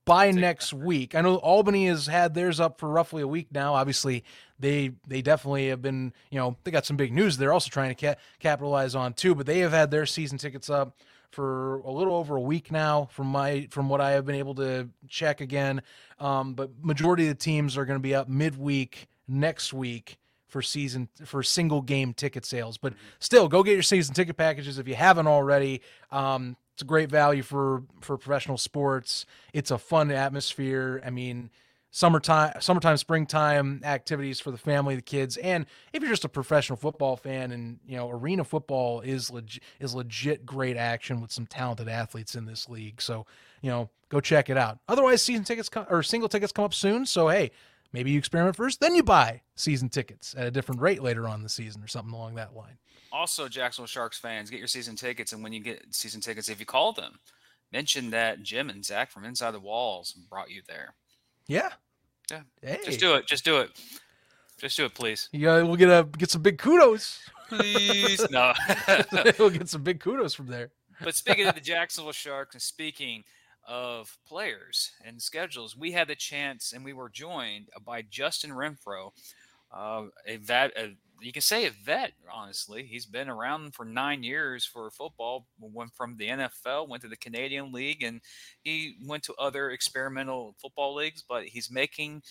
[0.04, 1.14] by next week.
[1.14, 3.74] I know Albany has had theirs up for roughly a week now.
[3.74, 4.24] Obviously,
[4.58, 7.94] they they definitely have been, you know, they got some big news they're also trying
[7.94, 10.96] to ca- capitalize on too, but they have had their season tickets up
[11.30, 14.54] for a little over a week now from my from what I have been able
[14.56, 15.82] to check again.
[16.18, 20.60] Um, but majority of the teams are going to be up midweek next week for
[20.60, 22.76] season for single game ticket sales.
[22.76, 25.80] But still, go get your season ticket packages if you haven't already.
[26.10, 29.26] Um, it's a great value for for professional sports.
[29.52, 31.02] It's a fun atmosphere.
[31.04, 31.50] I mean,
[31.90, 36.76] summertime, summertime, springtime activities for the family, the kids, and if you're just a professional
[36.76, 41.46] football fan, and you know, arena football is legit is legit great action with some
[41.46, 43.00] talented athletes in this league.
[43.00, 43.26] So
[43.60, 44.78] you know, go check it out.
[44.88, 47.04] Otherwise, season tickets come, or single tickets come up soon.
[47.04, 47.50] So hey,
[47.92, 51.42] maybe you experiment first, then you buy season tickets at a different rate later on
[51.42, 52.78] the season or something along that line
[53.12, 56.58] also Jacksonville Sharks fans, get your season tickets, and when you get season tickets, if
[56.58, 57.18] you call them,
[57.72, 60.94] mention that Jim and Zach from Inside the Walls brought you there.
[61.46, 61.70] Yeah.
[62.30, 62.42] Yeah.
[62.62, 62.80] Hey.
[62.84, 63.26] Just do it.
[63.26, 63.70] Just do it.
[64.58, 65.28] Just do it, please.
[65.32, 67.20] Yeah, we'll get a get some big kudos.
[67.48, 68.52] Please, no.
[69.38, 70.70] we'll get some big kudos from there.
[71.02, 73.24] But speaking of the Jacksonville Sharks, and speaking
[73.66, 79.12] of players and schedules, we had the chance, and we were joined by Justin Renfrow,
[79.72, 82.82] uh, a, vet, a you can say a vet, honestly.
[82.82, 85.46] He's been around for nine years for football.
[85.60, 88.20] Went from the NFL, went to the Canadian League, and
[88.62, 91.22] he went to other experimental football leagues.
[91.26, 92.22] But he's making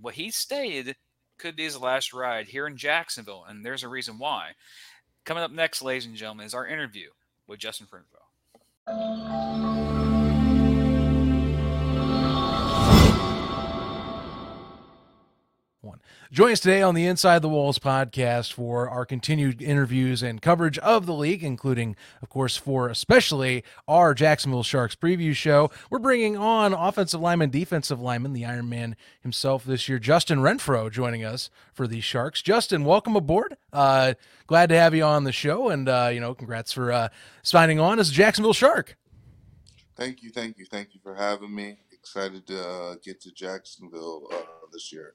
[0.00, 0.96] what he stated
[1.38, 4.50] could be his last ride here in Jacksonville, and there's a reason why.
[5.24, 7.10] Coming up next, ladies and gentlemen, is our interview
[7.46, 9.69] with Justin Renfrow.
[15.82, 16.02] One.
[16.30, 20.76] Join us today on the Inside the Walls podcast for our continued interviews and coverage
[20.80, 25.70] of the league, including, of course, for especially our Jacksonville Sharks preview show.
[25.88, 30.92] We're bringing on offensive lineman, defensive lineman, the Iron Man himself this year, Justin Renfrow,
[30.92, 32.42] joining us for the Sharks.
[32.42, 33.56] Justin, welcome aboard.
[33.72, 34.12] Uh,
[34.46, 37.08] glad to have you on the show, and uh, you know, congrats for uh,
[37.42, 38.98] signing on as a Jacksonville Shark.
[39.96, 41.78] Thank you, thank you, thank you for having me.
[41.90, 45.14] Excited to uh, get to Jacksonville uh, this year.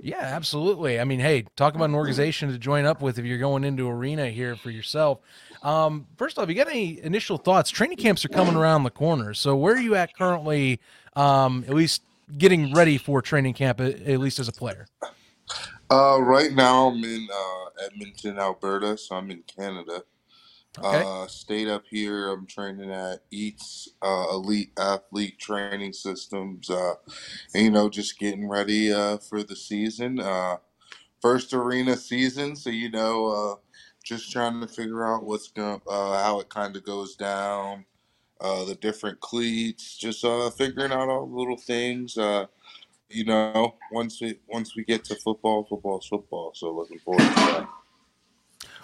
[0.00, 1.00] Yeah, absolutely.
[1.00, 3.88] I mean, hey, talk about an organization to join up with if you're going into
[3.88, 5.20] arena here for yourself.
[5.62, 7.70] Um, first off, you got any initial thoughts?
[7.70, 10.80] Training camps are coming around the corner, so where are you at currently?
[11.16, 12.02] Um, at least
[12.38, 14.86] getting ready for training camp, at least as a player.
[15.90, 20.02] Uh, right now, I'm in uh, Edmonton, Alberta, so I'm in Canada.
[20.78, 21.04] Okay.
[21.06, 22.32] Uh, stayed up here.
[22.32, 26.68] I'm training at Eats uh, Elite Athlete Training Systems.
[26.68, 26.94] Uh,
[27.54, 30.18] and, you know, just getting ready uh, for the season.
[30.18, 30.56] Uh,
[31.24, 33.54] first arena season, so you know, uh,
[34.04, 37.86] just trying to figure out what's going, uh, how it kind of goes down,
[38.42, 42.18] uh, the different cleats, just uh, figuring out all the little things.
[42.18, 42.44] Uh,
[43.08, 46.52] you know, once we once we get to football, football's football.
[46.54, 47.68] So looking forward to that.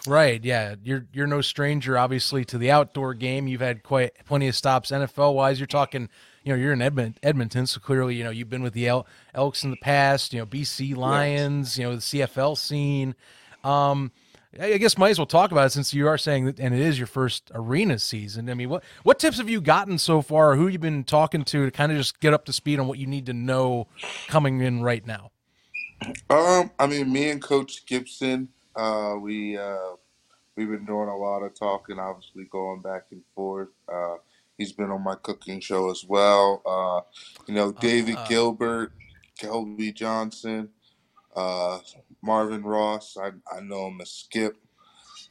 [0.07, 0.43] Right.
[0.45, 0.77] Yeah.
[0.83, 3.47] You're you're no stranger, obviously, to the outdoor game.
[3.47, 5.61] You've had quite plenty of stops NFL wise.
[5.61, 6.09] You're talking,
[6.45, 9.07] you know, you're in Edmont, Edmonton, so clearly, you know, you've been with the El-
[9.35, 10.33] Elks in the past.
[10.33, 11.77] You know, BC Lions.
[11.77, 11.79] Yes.
[11.79, 13.15] You know, the CFL scene.
[13.63, 14.13] Um,
[14.59, 16.81] I guess might as well talk about it since you are saying that, and it
[16.81, 18.51] is your first arena season.
[18.51, 20.57] I mean, what what tips have you gotten so far?
[20.57, 22.99] Who you've been talking to to kind of just get up to speed on what
[22.99, 23.87] you need to know
[24.27, 25.31] coming in right now?
[26.29, 28.49] Um, I mean, me and Coach Gibson,
[28.81, 29.97] uh, we uh,
[30.57, 33.69] we've been doing a lot of talking, obviously going back and forth.
[33.93, 34.17] Uh,
[34.57, 36.63] he's been on my cooking show as well.
[36.65, 37.01] Uh,
[37.47, 38.93] you know, David uh, Gilbert,
[39.39, 40.71] Kelby Johnson,
[41.37, 41.79] uh,
[42.23, 44.57] Marvin Ross, I, I know him as Skip.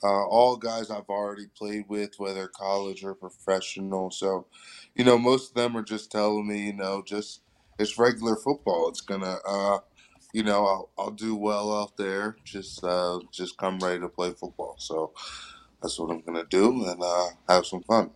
[0.03, 4.11] Uh, all guys I've already played with, whether college or professional.
[4.11, 4.45] So,
[4.95, 7.41] you know, most of them are just telling me, you know, just
[7.79, 8.87] it's regular football.
[8.89, 9.79] It's gonna, uh,
[10.33, 12.35] you know, I'll, I'll do well out there.
[12.43, 14.75] Just, uh, just come ready to play football.
[14.77, 15.13] So
[15.81, 18.11] that's what I'm gonna do and uh, have some fun.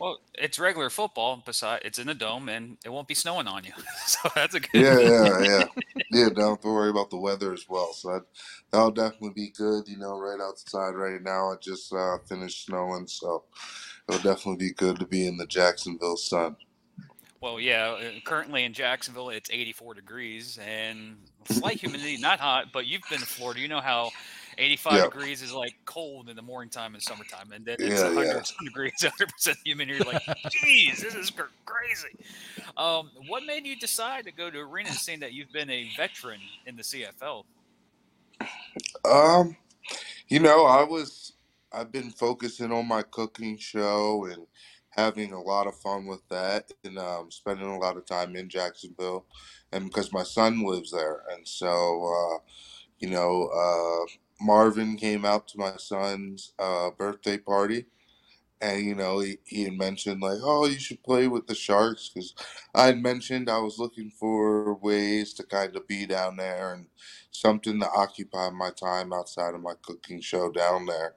[0.00, 1.42] Well, it's regular football.
[1.44, 3.72] Besides, it's in a dome, and it won't be snowing on you,
[4.06, 4.80] so that's a good.
[4.80, 5.64] Yeah, yeah, yeah,
[6.10, 6.28] yeah.
[6.30, 7.92] Don't have to worry about the weather as well.
[7.92, 8.22] So that,
[8.72, 9.86] that'll definitely be good.
[9.86, 13.44] You know, right outside right now, it just uh, finished snowing, so
[14.08, 16.56] it'll definitely be good to be in the Jacksonville sun.
[17.40, 17.96] Well, yeah.
[17.98, 21.16] Uh, currently in Jacksonville, it's 84 degrees and
[21.48, 22.66] slight humidity, not hot.
[22.72, 24.10] But you've been to Florida, you know how
[24.58, 25.12] 85 yep.
[25.12, 28.26] degrees is like cold in the morning time in summertime, and then it's yeah, 100
[28.26, 28.42] yeah.
[28.64, 29.98] degrees, 100 percent humidity.
[30.04, 31.32] You're like, geez, this is
[31.64, 32.16] crazy.
[32.76, 36.40] Um, what made you decide to go to arena, seeing that you've been a veteran
[36.66, 37.44] in the CFL?
[39.04, 39.56] Um,
[40.28, 41.32] you know, I was
[41.72, 44.46] I've been focusing on my cooking show and
[45.00, 48.48] having a lot of fun with that, and um, spending a lot of time in
[48.48, 49.26] Jacksonville,
[49.72, 52.04] and because my son lives there, and so.
[52.04, 52.38] Uh,
[53.00, 54.06] you know, uh,
[54.40, 57.86] Marvin came out to my son's uh, birthday party,
[58.60, 62.10] and you know he, he had mentioned like, oh, you should play with the Sharks
[62.10, 62.34] because
[62.74, 66.86] I had mentioned I was looking for ways to kind of be down there and
[67.30, 71.14] something to occupy my time outside of my cooking show down there.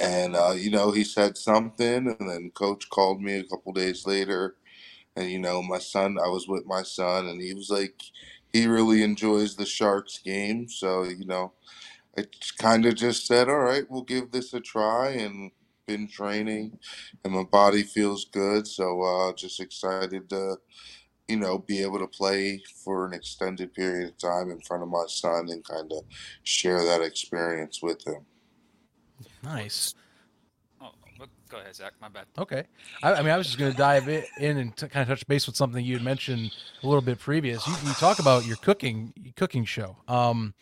[0.00, 4.06] And uh, you know he said something, and then Coach called me a couple days
[4.06, 4.56] later,
[5.16, 8.00] and you know my son, I was with my son, and he was like,
[8.52, 11.52] he really enjoys the Sharks game, so you know
[12.18, 12.24] I
[12.58, 15.50] kind of just said, all right, we'll give this a try and
[15.86, 16.78] been training
[17.24, 18.66] and my body feels good.
[18.66, 20.58] So uh, just excited to,
[21.28, 24.88] you know, be able to play for an extended period of time in front of
[24.90, 26.04] my son and kind of
[26.44, 28.26] share that experience with him.
[29.42, 29.94] Nice.
[30.80, 30.90] Oh,
[31.48, 31.92] go ahead, Zach.
[32.00, 32.26] My bad.
[32.38, 32.64] Okay.
[33.02, 34.24] I, I mean, I was just going to dive in
[34.58, 36.52] and t- kind of touch base with something you had mentioned
[36.82, 37.66] a little bit previous.
[37.66, 39.96] You, you talk about your cooking cooking show.
[40.08, 40.54] Um,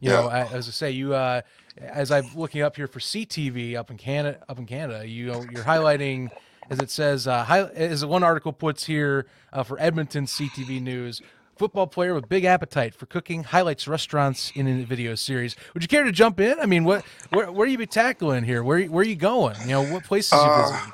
[0.00, 0.20] you yeah.
[0.20, 1.42] know, I, as I say, you uh,
[1.78, 5.44] as I'm looking up here for CTV up in Canada, up in Canada, you know,
[5.50, 6.30] you're highlighting
[6.70, 11.22] as it says, uh, high, as one article puts here uh, for Edmonton CTV News,
[11.56, 15.56] football player with big appetite for cooking highlights restaurants in a video series.
[15.74, 16.58] Would you care to jump in?
[16.60, 18.62] I mean, what where where you be tackling here?
[18.62, 19.56] Where where are you going?
[19.62, 20.92] You know, what places uh, you visiting?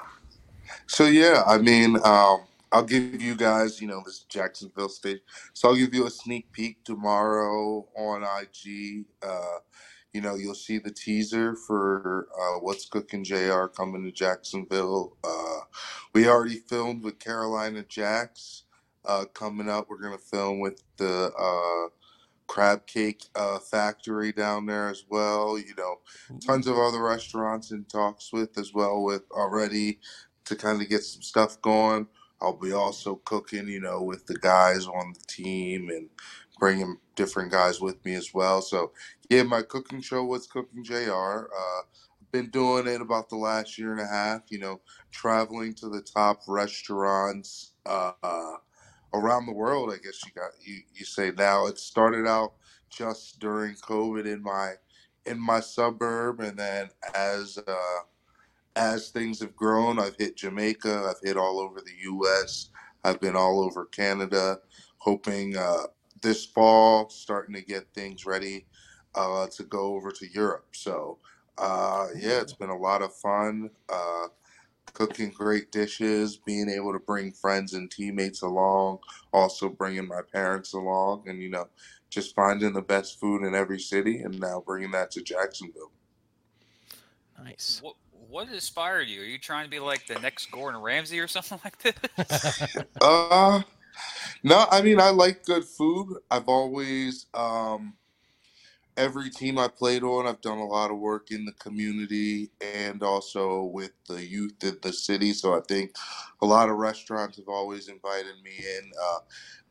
[0.86, 5.20] So yeah, I mean, um, I'll give you guys, you know, this Jacksonville stage.
[5.52, 9.04] So I'll give you a sneak peek tomorrow on IG.
[9.22, 9.58] Uh,
[10.12, 15.16] you know, you'll see the teaser for uh, What's Cooking JR coming to Jacksonville.
[15.24, 15.60] Uh,
[16.12, 18.61] we already filmed with Carolina Jacks
[19.06, 19.88] uh, coming up.
[19.90, 21.88] We're gonna film with the uh,
[22.48, 25.58] crab cake uh, factory down there as well.
[25.58, 26.00] You know,
[26.46, 30.00] tons of other restaurants and talks with as well with already
[30.46, 32.08] to kind of get some stuff going.
[32.42, 36.10] I'll be also cooking, you know, with the guys on the team and
[36.60, 38.62] bringing different guys with me as well.
[38.62, 38.92] So
[39.30, 41.12] yeah, my cooking show was Cooking Jr.
[41.56, 41.82] Uh,
[42.32, 44.42] been doing it about the last year and a half.
[44.50, 47.72] You know, traveling to the top restaurants.
[47.86, 48.12] Uh,
[49.14, 49.92] around the world.
[49.92, 51.66] I guess you got you you say now.
[51.66, 52.54] It started out
[52.90, 54.74] just during COVID in my
[55.26, 57.98] in my suburb, and then as uh,
[58.76, 61.08] as things have grown, I've hit Jamaica.
[61.08, 62.70] I've hit all over the U.S.
[63.04, 64.58] I've been all over Canada,
[64.98, 65.84] hoping uh,
[66.20, 68.66] this fall starting to get things ready
[69.14, 70.68] uh, to go over to Europe.
[70.72, 71.18] So
[71.58, 73.70] uh, yeah, it's been a lot of fun.
[74.92, 78.98] Cooking great dishes, being able to bring friends and teammates along,
[79.32, 81.68] also bringing my parents along, and you know,
[82.10, 85.92] just finding the best food in every city, and now bringing that to Jacksonville.
[87.42, 87.80] Nice.
[87.82, 87.96] What,
[88.28, 89.22] what inspired you?
[89.22, 92.68] Are you trying to be like the next Gordon Ramsay or something like this?
[93.00, 93.62] uh,
[94.42, 94.66] no.
[94.70, 96.18] I mean, I like good food.
[96.30, 97.94] I've always, um,
[98.96, 103.02] every team I played on, I've done a lot of work in the community and
[103.02, 105.34] also with the youth in the city.
[105.34, 105.94] So I think
[106.42, 108.92] a lot of restaurants have always invited me in.
[109.02, 109.18] Uh,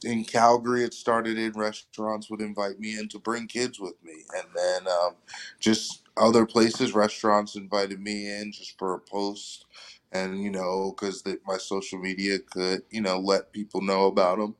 [0.05, 4.13] in Calgary, it started in restaurants would invite me in to bring kids with me,
[4.35, 5.15] and then um,
[5.59, 9.65] just other places, restaurants invited me in just for a post,
[10.11, 14.55] and you know, because my social media could you know let people know about them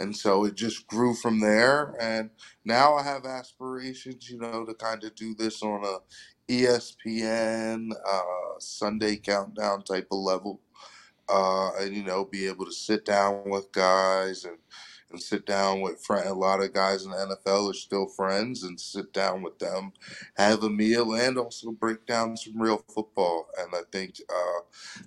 [0.00, 1.94] and so it just grew from there.
[2.00, 2.30] And
[2.68, 5.98] now i have aspirations you know to kind of do this on a
[6.52, 10.60] espn uh, sunday countdown type of level
[11.28, 14.58] uh, and you know be able to sit down with guys and
[15.10, 18.62] and sit down with friend, a lot of guys in the NFL are still friends
[18.62, 19.92] and sit down with them,
[20.36, 23.48] have a meal, and also break down some real football.
[23.58, 24.60] And I think uh,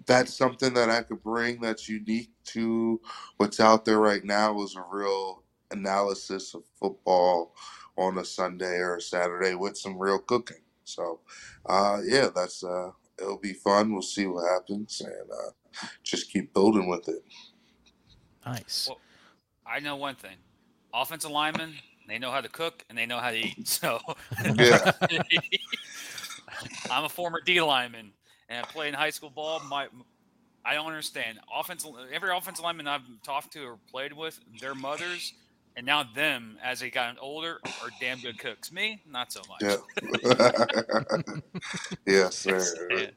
[0.06, 3.00] that's something that I could bring that's unique to
[3.38, 7.54] what's out there right now is a real analysis of football
[7.98, 10.62] on a Sunday or a Saturday with some real cooking.
[10.84, 11.20] So,
[11.68, 13.94] uh, yeah, that's uh, it'll be fun.
[13.94, 17.24] We'll see what happens and uh, just keep building with it.
[18.46, 18.88] Nice.
[18.90, 19.00] Well,
[19.66, 20.36] I know one thing:
[20.94, 21.74] offensive linemen,
[22.08, 23.58] they know how to cook and they know how to eat.
[23.68, 24.00] So,
[24.56, 24.92] yeah.
[26.92, 28.12] I'm a former D lineman
[28.50, 29.62] and I played in high school ball.
[29.68, 29.88] My
[30.64, 31.40] I don't understand.
[31.56, 35.34] Offensive every offensive lineman I've talked to or played with, their mothers
[35.76, 38.72] and now them as they got older are damn good cooks.
[38.72, 39.62] Me, not so much.
[39.62, 39.78] Yeah.
[42.06, 42.64] yes, sir.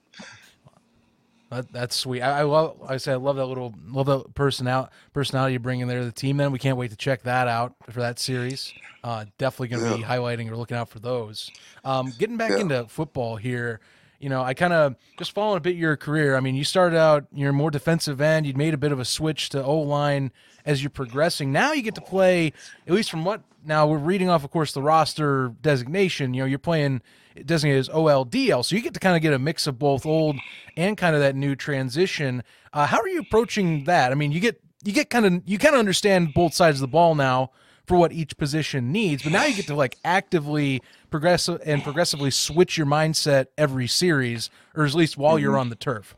[1.51, 2.23] That, that's sweet.
[2.23, 2.77] I, I, love.
[2.87, 6.05] I say I love that little love that personality personality you bring in there.
[6.05, 6.37] The team.
[6.37, 8.73] Then we can't wait to check that out for that series.
[9.03, 9.97] Uh, definitely going to yeah.
[9.97, 11.51] be highlighting or looking out for those.
[11.85, 12.61] Um, getting back yeah.
[12.61, 13.81] into football here.
[14.19, 16.35] You know, I kind of just following a bit your career.
[16.35, 18.47] I mean, you started out you're more defensive end.
[18.47, 20.33] You'd made a bit of a switch to O line
[20.65, 21.53] as you're progressing.
[21.53, 22.53] Now you get to play,
[22.87, 26.33] at least from what now we're reading off, of course, the roster designation.
[26.33, 27.03] You know, you're playing
[27.45, 28.65] designated as OLDL.
[28.65, 30.37] So you get to kind of get a mix of both old
[30.77, 32.43] and kind of that new transition.
[32.73, 34.13] Uh, how are you approaching that?
[34.13, 36.83] I mean, you get you get kind of you kind of understand both sides of
[36.83, 37.51] the ball now
[37.87, 42.31] for what each position needs, but now you get to like actively progress and progressively
[42.31, 45.43] switch your mindset every series, or at least while mm-hmm.
[45.43, 46.17] you're on the turf.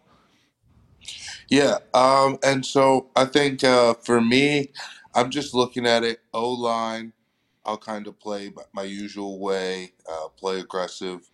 [1.49, 4.73] Yeah, um, and so I think uh, for me,
[5.15, 7.13] I'm just looking at it O line
[7.67, 11.31] I'll kind of play my usual way, uh, play aggressive,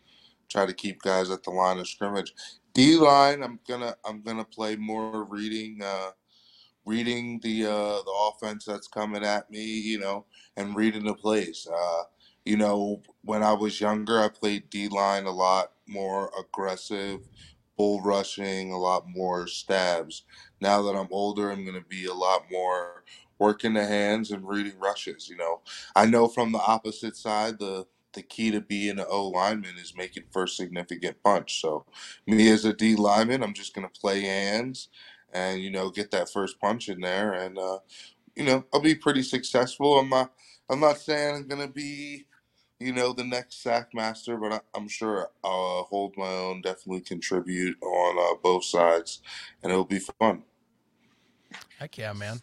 [0.48, 2.34] try to keep guys at the line of scrimmage.
[2.74, 6.12] D line, I'm gonna I'm gonna play more reading uh,
[6.84, 10.24] reading the uh, the offense that's coming at me, you know,
[10.56, 11.68] and reading the plays.
[11.72, 12.04] Uh,
[12.44, 17.20] you know, when I was younger, I played D line a lot more aggressive,
[17.76, 20.24] bull rushing, a lot more stabs.
[20.60, 23.04] Now that I'm older, I'm to be a lot more
[23.42, 25.28] working the hands and reading rushes.
[25.28, 25.60] You know,
[25.96, 29.96] I know from the opposite side, the the key to being an O lineman is
[29.96, 31.60] making first significant punch.
[31.60, 31.86] So,
[32.26, 34.88] me as a D lineman, I'm just gonna play hands
[35.32, 37.78] and you know get that first punch in there, and uh,
[38.36, 39.98] you know I'll be pretty successful.
[39.98, 40.32] I'm not
[40.70, 42.26] I'm not saying I'm gonna be
[42.78, 46.62] you know the next sack master, but I, am sure I'll hold my own.
[46.62, 49.20] Definitely contribute on uh, both sides,
[49.64, 50.44] and it'll be fun.
[51.80, 52.40] Heck yeah, man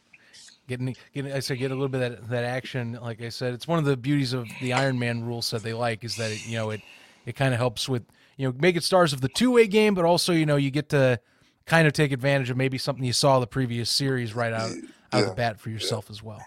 [0.69, 2.97] getting getting I say get a little bit of that, that action.
[3.01, 5.73] Like I said, it's one of the beauties of the Iron Man rule set they
[5.73, 6.81] like is that it, you know it
[7.25, 8.03] it kind of helps with
[8.37, 10.71] you know make it stars of the two way game, but also you know you
[10.71, 11.19] get to
[11.65, 14.77] kind of take advantage of maybe something you saw the previous series right out out
[15.13, 15.19] yeah.
[15.19, 16.13] of the bat for yourself yeah.
[16.13, 16.45] as well.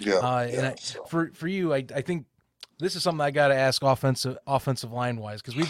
[0.00, 0.74] Yeah, uh, and I,
[1.08, 2.26] for for you, I I think
[2.80, 5.64] this is something I got to ask offensive offensive line wise because we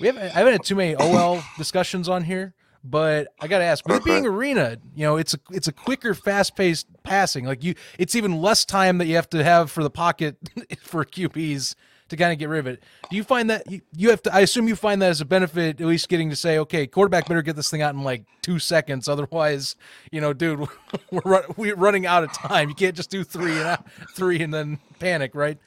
[0.00, 2.54] we haven't I haven't had too many OL discussions on here.
[2.84, 5.72] But I got to ask, with it being arena, you know, it's a it's a
[5.72, 7.44] quicker, fast paced passing.
[7.44, 10.36] Like you, it's even less time that you have to have for the pocket
[10.80, 11.74] for QBs
[12.08, 12.82] to kind of get rid of it.
[13.10, 14.34] Do you find that you, you have to?
[14.34, 17.26] I assume you find that as a benefit, at least getting to say, okay, quarterback
[17.26, 19.76] better get this thing out in like two seconds, otherwise,
[20.12, 20.66] you know, dude,
[21.10, 22.68] we're we're running out of time.
[22.68, 25.58] You can't just do three and out, three and then panic, right?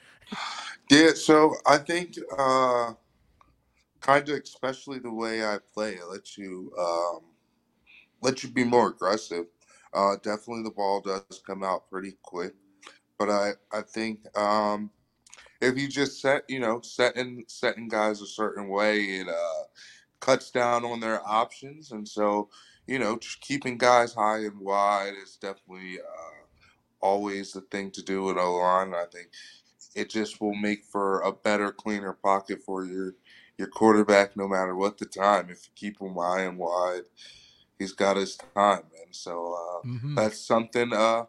[0.89, 1.11] Yeah.
[1.13, 2.17] So I think.
[2.37, 2.93] uh
[4.01, 5.93] kind of especially the way I play.
[5.95, 7.21] It lets you um,
[8.21, 9.47] let you be more aggressive.
[9.93, 12.53] Uh, definitely, the ball does come out pretty quick,
[13.19, 14.91] but I I think um,
[15.61, 19.63] if you just set you know setting setting guys a certain way, it uh,
[20.21, 22.49] cuts down on their options, and so
[22.87, 26.45] you know just keeping guys high and wide is definitely uh,
[27.01, 28.93] always the thing to do in O line.
[28.95, 29.29] I think
[29.99, 33.15] it just will make for a better, cleaner pocket for your
[33.57, 35.49] your quarterback no matter what the time.
[35.49, 37.03] If you keep him high and wide,
[37.77, 38.83] he's got his time.
[39.03, 40.15] And so uh, mm-hmm.
[40.15, 41.25] that's something uh,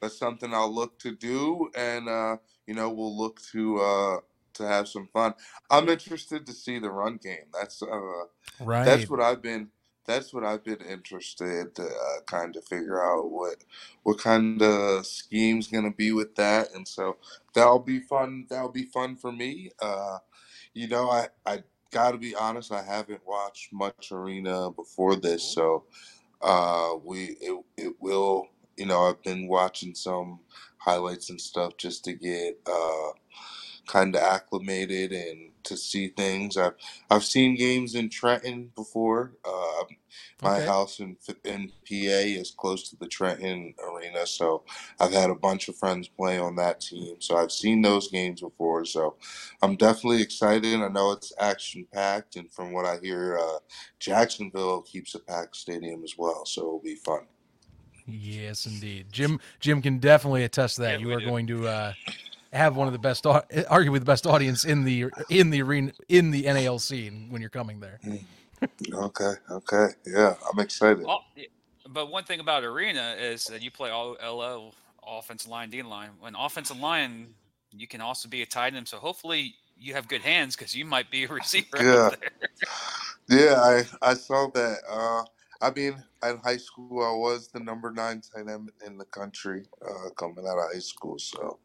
[0.00, 4.16] that's something I'll look to do, and uh, you know we'll look to uh,
[4.54, 5.34] to have some fun.
[5.70, 7.46] I'm interested to see the run game.
[7.52, 8.24] That's uh,
[8.60, 8.84] right.
[8.84, 9.68] That's what I've been.
[10.06, 13.56] That's what I've been interested to uh, kind of figure out what
[14.04, 17.16] what kind of scheme's gonna be with that, and so
[17.54, 18.46] that'll be fun.
[18.50, 19.70] That'll be fun for me.
[19.80, 20.18] Uh,
[20.74, 22.72] you know, I I got to be honest.
[22.72, 25.84] I haven't watched much arena before this, so
[26.42, 28.48] uh, we it it will.
[28.76, 30.40] You know, I've been watching some
[30.78, 33.10] highlights and stuff just to get uh,
[33.86, 36.56] kind of acclimated and to see things.
[36.56, 36.74] I've
[37.10, 39.32] I've seen games in Trenton before.
[39.44, 39.84] Uh,
[40.42, 40.66] my okay.
[40.66, 44.64] house in in PA is close to the Trenton Arena, so
[45.00, 47.16] I've had a bunch of friends play on that team.
[47.20, 48.84] So I've seen those games before.
[48.84, 49.16] So
[49.62, 50.80] I'm definitely excited.
[50.80, 53.58] I know it's action packed, and from what I hear, uh,
[53.98, 56.44] Jacksonville keeps a packed stadium as well.
[56.44, 57.26] So it'll be fun.
[58.06, 59.06] Yes, indeed.
[59.10, 61.00] Jim Jim can definitely attest to that.
[61.00, 61.26] Yeah, you are do.
[61.26, 61.92] going to uh,
[62.52, 66.30] have one of the best, arguably the best audience in the in the arena in
[66.30, 68.00] the NAL scene when you're coming there.
[68.04, 68.24] Mm.
[68.94, 71.04] okay, okay, yeah, I'm excited.
[71.04, 71.24] Well,
[71.88, 74.74] but one thing about arena is that you play all LL
[75.06, 76.10] offensive line, D line.
[76.18, 77.34] When offensive line,
[77.70, 78.88] you can also be a tight end.
[78.88, 81.76] So hopefully you have good hands because you might be a receiver.
[81.80, 82.10] Yeah,
[83.28, 84.78] yeah, I I saw that.
[84.88, 85.22] Uh,
[85.60, 89.64] I mean, in high school, I was the number nine tight end in the country
[89.82, 91.18] uh, coming out of high school.
[91.18, 91.58] So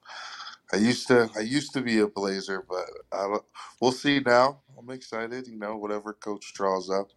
[0.74, 3.38] I used to I used to be a Blazer, but I,
[3.80, 4.60] we'll see now.
[4.78, 5.48] I'm excited.
[5.48, 7.08] You know, whatever coach draws up,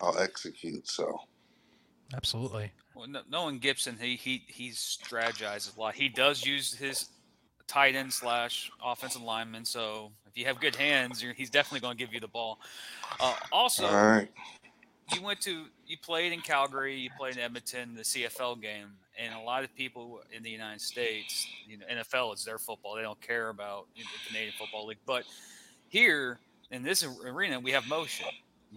[0.00, 0.88] I'll execute.
[0.88, 1.20] So,
[2.14, 2.72] absolutely.
[2.94, 5.94] Well, no, knowing Gibson, he he he strategizes a lot.
[5.94, 7.08] He does use his
[7.66, 9.64] tight end slash offensive lineman.
[9.64, 12.58] So if you have good hands, he's definitely going to give you the ball.
[13.20, 14.28] Uh, also, All right
[15.14, 19.34] you went to you played in Calgary, you played in Edmonton, the CFL game, and
[19.34, 22.96] a lot of people in the United States, you know, NFL is their football.
[22.96, 24.98] They don't care about you know, the Canadian Football League.
[25.06, 25.24] But
[25.88, 26.38] here
[26.70, 28.26] in this arena, we have motion.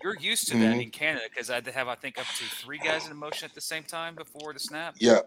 [0.03, 0.63] You're used to mm-hmm.
[0.63, 3.55] that in Canada because I have I think up to three guys in motion at
[3.55, 4.95] the same time before the snap.
[4.99, 5.19] Yeah.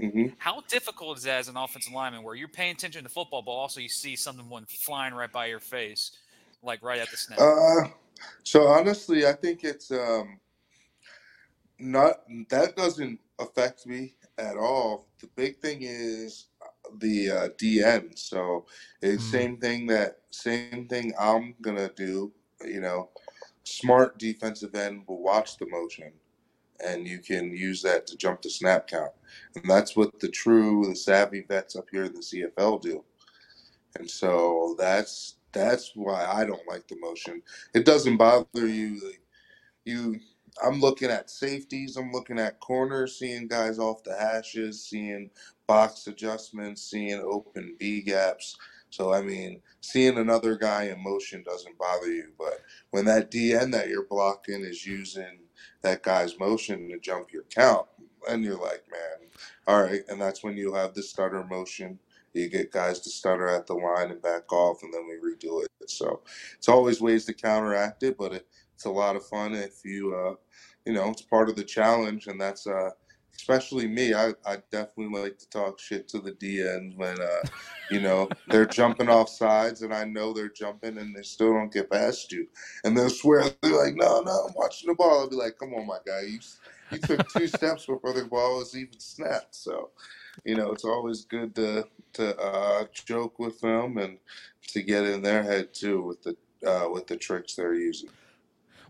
[0.00, 0.28] Mm-hmm.
[0.38, 3.50] How difficult is that as an offensive lineman, where you're paying attention to football, but
[3.50, 6.12] also you see someone flying right by your face,
[6.62, 7.38] like right at the snap?
[7.38, 7.88] Uh,
[8.42, 10.40] so honestly, I think it's um,
[11.78, 15.06] not that doesn't affect me at all.
[15.20, 16.46] The big thing is
[16.98, 18.18] the uh, DN.
[18.18, 18.66] So
[19.00, 19.30] it's mm.
[19.30, 22.32] same thing that same thing I'm gonna do.
[22.64, 23.10] You know,
[23.64, 26.12] smart defensive end will watch the motion,
[26.84, 29.12] and you can use that to jump the snap count.
[29.54, 33.04] And that's what the true, the savvy vets up here in the CFL do.
[33.98, 37.42] And so that's that's why I don't like the motion.
[37.74, 39.00] It doesn't bother you.
[39.84, 40.20] You,
[40.62, 41.96] I'm looking at safeties.
[41.96, 45.30] I'm looking at corners, seeing guys off the hashes, seeing
[45.66, 48.56] box adjustments, seeing open B gaps.
[48.90, 53.72] So I mean, seeing another guy in motion doesn't bother you, but when that DN
[53.72, 55.38] that you're blocking is using
[55.82, 57.86] that guy's motion to jump your count,
[58.28, 59.28] and you're like, man,
[59.66, 61.98] all right, and that's when you have the stutter motion
[62.34, 65.64] you get guys to stutter at the line and back off, and then we redo
[65.64, 65.70] it.
[65.90, 66.22] So
[66.56, 68.46] it's always ways to counteract it, but it,
[68.82, 70.34] it's a lot of fun if you, uh,
[70.84, 72.90] you know, it's part of the challenge, and that's uh,
[73.36, 74.12] especially me.
[74.12, 77.48] I, I definitely like to talk shit to the DNs when, uh,
[77.92, 81.72] you know, they're jumping off sides, and I know they're jumping, and they still don't
[81.72, 82.48] get past you,
[82.82, 85.74] and they'll swear they're like, "No, no, I'm watching the ball." I'll be like, "Come
[85.74, 86.40] on, my guy, you."
[86.90, 89.54] You took two steps before the ball was even snapped.
[89.54, 89.90] So,
[90.44, 94.18] you know, it's always good to to uh, joke with them and
[94.68, 96.36] to get in their head too with the
[96.68, 98.10] uh, with the tricks they're using.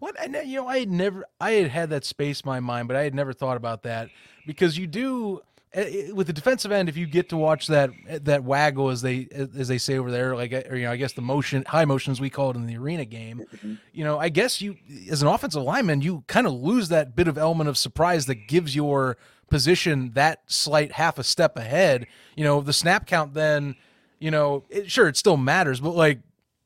[0.02, 2.88] What and you know, I had never, I had had that space in my mind,
[2.88, 4.08] but I had never thought about that
[4.44, 5.42] because you do
[5.72, 6.88] eh, eh, with the defensive end.
[6.88, 7.90] If you get to watch that
[8.24, 11.12] that waggle as they as they say over there, like or, you know, I guess
[11.12, 13.44] the motion, high motions we call it in the arena game.
[13.54, 13.74] Mm-hmm.
[13.92, 14.76] You know, I guess you
[15.08, 18.48] as an offensive lineman, you kind of lose that bit of element of surprise that
[18.48, 19.16] gives your
[19.50, 23.76] position that slight half a step ahead, you know, the snap count then,
[24.18, 26.18] you know, it, sure it still matters, but like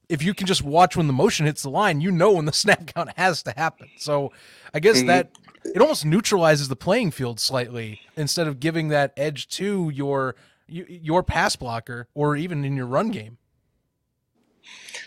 [0.09, 2.53] if you can just watch when the motion hits the line, you know when the
[2.65, 3.89] snap count has to happen.
[3.97, 4.33] So
[4.75, 5.09] I guess mm-hmm.
[5.09, 5.31] that
[5.65, 10.37] it almost neutralizes the playing field slightly instead of giving that edge to your
[10.69, 13.39] your pass blocker or even in your run game.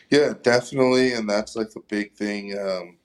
[0.10, 2.58] Yeah, definitely, and that's like a big thing.
[2.58, 2.97] Um,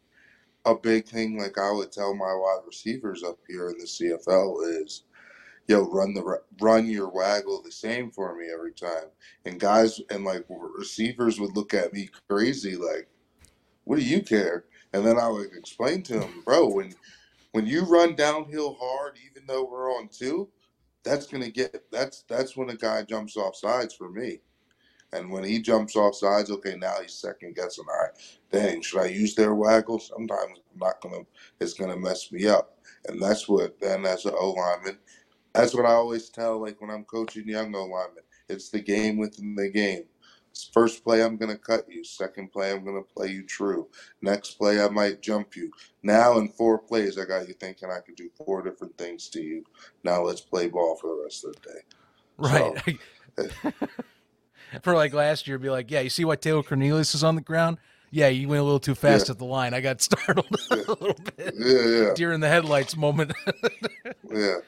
[0.65, 4.83] a big thing like I would tell my wide receivers up here in the CFL
[4.83, 5.03] is,
[5.67, 9.07] yo, run the run your waggle the same for me every time.
[9.45, 13.09] And guys and like receivers would look at me crazy, like,
[13.85, 14.65] what do you care?
[14.93, 16.95] And then I would explain to them, bro, when
[17.53, 20.49] when you run downhill hard, even though we're on two,
[21.03, 24.41] that's gonna get that's that's when a guy jumps off sides for me.
[25.13, 27.85] And when he jumps off sides, okay, now he's second guessing.
[27.89, 30.01] All right, dang, should I use their waggle?
[30.01, 31.25] Sometimes I'm not gonna.
[31.61, 33.79] It's gonna mess me up, and that's what.
[33.81, 34.99] Then as an O lineman,
[35.55, 36.61] that's what I always tell.
[36.61, 40.05] Like when I'm coaching young linemen, it's the game within the game.
[40.73, 42.05] First play, I'm going to cut you.
[42.05, 43.89] Second play, I'm going to play you true.
[44.23, 45.73] Next play, I might jump you.
[46.03, 49.43] Now, in four plays, I got you thinking I could do four different things to
[49.43, 49.65] you.
[50.05, 51.81] Now, let's play ball for the rest of the day.
[52.37, 52.99] Right.
[53.37, 53.73] So,
[54.83, 57.41] for like last year, be like, yeah, you see why Taylor Cornelius is on the
[57.41, 57.79] ground?
[58.11, 59.33] Yeah, you went a little too fast yeah.
[59.33, 59.75] at the line.
[59.75, 61.55] I got startled a little bit.
[61.59, 62.15] Yeah, yeah.
[62.15, 63.33] During the headlights moment.
[64.33, 64.59] yeah.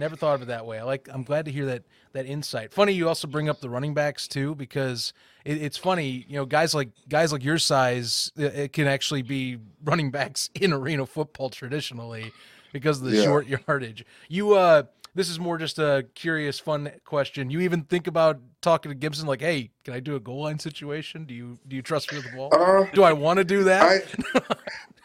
[0.00, 0.78] Never thought of it that way.
[0.78, 1.10] I like.
[1.12, 1.82] I'm glad to hear that
[2.14, 2.72] that insight.
[2.72, 5.12] Funny, you also bring up the running backs too, because
[5.44, 6.24] it, it's funny.
[6.26, 10.48] You know, guys like guys like your size, it, it, can actually be running backs
[10.54, 12.32] in arena football traditionally
[12.72, 13.24] because of the yeah.
[13.24, 14.06] short yardage.
[14.30, 14.84] You, uh,
[15.14, 17.50] this is more just a curious, fun question.
[17.50, 20.58] You even think about talking to Gibson, like, "Hey, can I do a goal line
[20.58, 21.26] situation?
[21.26, 22.48] Do you do you trust me with the ball?
[22.54, 24.02] Uh, do I want to do that?"
[24.34, 24.40] I,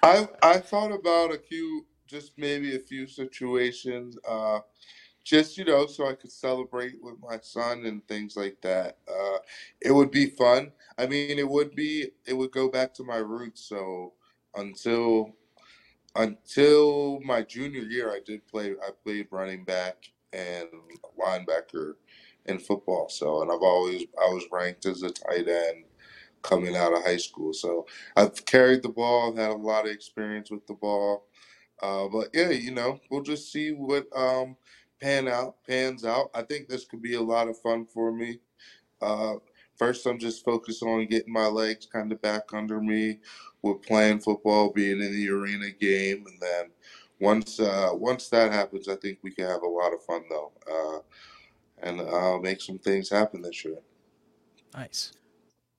[0.01, 4.59] I I thought about a few just maybe a few situations, uh,
[5.23, 8.97] just you know, so I could celebrate with my son and things like that.
[9.07, 9.37] Uh,
[9.81, 10.71] it would be fun.
[10.97, 12.11] I mean, it would be.
[12.25, 13.61] It would go back to my roots.
[13.61, 14.13] So
[14.55, 15.33] until
[16.15, 18.71] until my junior year, I did play.
[18.71, 19.97] I played running back
[20.33, 20.67] and
[21.19, 21.93] linebacker
[22.45, 23.09] in football.
[23.09, 25.85] So, and I've always I was ranked as a tight end
[26.41, 27.53] coming out of high school.
[27.53, 29.31] So I've carried the ball.
[29.31, 31.25] I've had a lot of experience with the ball.
[31.81, 34.55] Uh, but yeah, you know, we'll just see what um,
[35.01, 36.29] pan out pans out.
[36.33, 38.39] I think this could be a lot of fun for me.
[39.01, 39.35] Uh,
[39.77, 43.19] first, I'm just focused on getting my legs kind of back under me
[43.61, 46.71] with playing football, being in the arena game, and then
[47.19, 50.51] once uh, once that happens, I think we can have a lot of fun though,
[50.71, 50.99] uh,
[51.81, 53.79] and make some things happen this year.
[54.73, 55.11] Nice.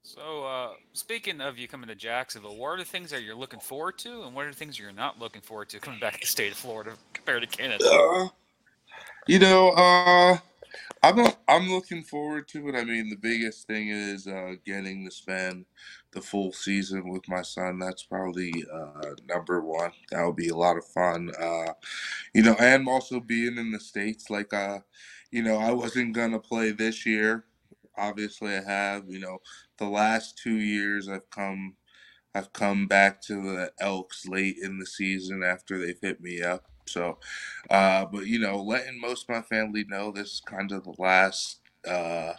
[0.07, 3.59] So, uh, speaking of you coming to Jacksonville, what are the things that you're looking
[3.59, 6.21] forward to, and what are the things you're not looking forward to coming back to
[6.21, 7.85] the state of Florida compared to Canada?
[7.85, 8.29] Uh,
[9.27, 10.39] you know, uh,
[11.03, 12.77] I'm I'm looking forward to it.
[12.77, 15.67] I mean, the biggest thing is uh, getting to spend
[16.13, 17.81] the full season with my son.
[17.81, 19.91] That's probably uh, number one.
[20.13, 21.33] That would be a lot of fun.
[21.37, 21.73] Uh,
[22.33, 24.31] you know, and also being in the states.
[24.31, 24.53] Like,
[25.33, 27.45] you know, I wasn't gonna play this year
[27.99, 29.05] obviously I have.
[29.09, 29.39] You know,
[29.79, 31.77] the last two years I've come
[32.35, 36.67] I've come back to the Elks late in the season after they've hit me up.
[36.87, 37.19] So,
[37.71, 40.95] uh, but you know, letting most of my family know this is kind of the
[40.99, 42.35] last, uh,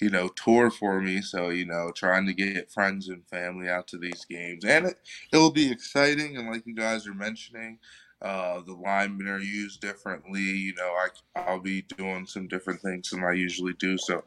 [0.00, 1.22] you know, tour for me.
[1.22, 4.98] So, you know, trying to get friends and family out to these games, and it
[5.32, 6.36] it'll be exciting.
[6.36, 7.78] And like you guys are mentioning,
[8.22, 10.40] uh, the linemen are used differently.
[10.40, 14.24] You know, I I'll be doing some different things than I usually do, so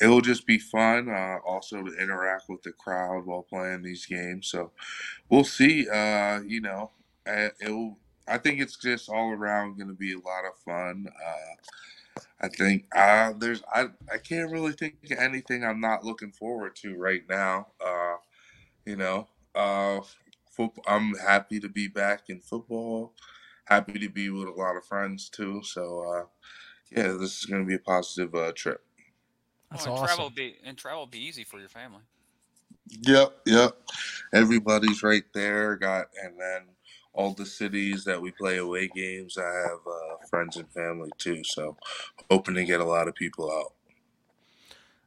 [0.00, 1.08] it will just be fun.
[1.08, 4.48] Uh, also to interact with the crowd while playing these games.
[4.48, 4.72] So
[5.28, 5.88] we'll see.
[5.88, 6.90] Uh, you know,
[7.60, 7.98] it'll.
[8.28, 11.06] I think it's just all around going to be a lot of fun.
[11.08, 11.54] Uh,
[12.40, 16.76] I think uh, there's I I can't really think of anything I'm not looking forward
[16.76, 17.68] to right now.
[17.84, 18.16] Uh,
[18.84, 20.00] you know, uh,
[20.56, 20.84] football.
[20.86, 23.14] I'm happy to be back in football
[23.66, 25.60] happy to be with a lot of friends too.
[25.62, 26.24] So uh,
[26.90, 28.82] yeah, this is going to be a positive uh, trip.
[29.70, 30.06] That's awesome.
[30.06, 32.02] Travel be and travel be easy for your family.
[32.88, 33.76] Yep, yep.
[34.32, 35.76] Everybody's right there.
[35.76, 36.62] Got and then
[37.12, 39.36] all the cities that we play away games.
[39.38, 41.42] I have uh, friends and family too.
[41.44, 41.76] So
[42.30, 43.72] hoping to get a lot of people out.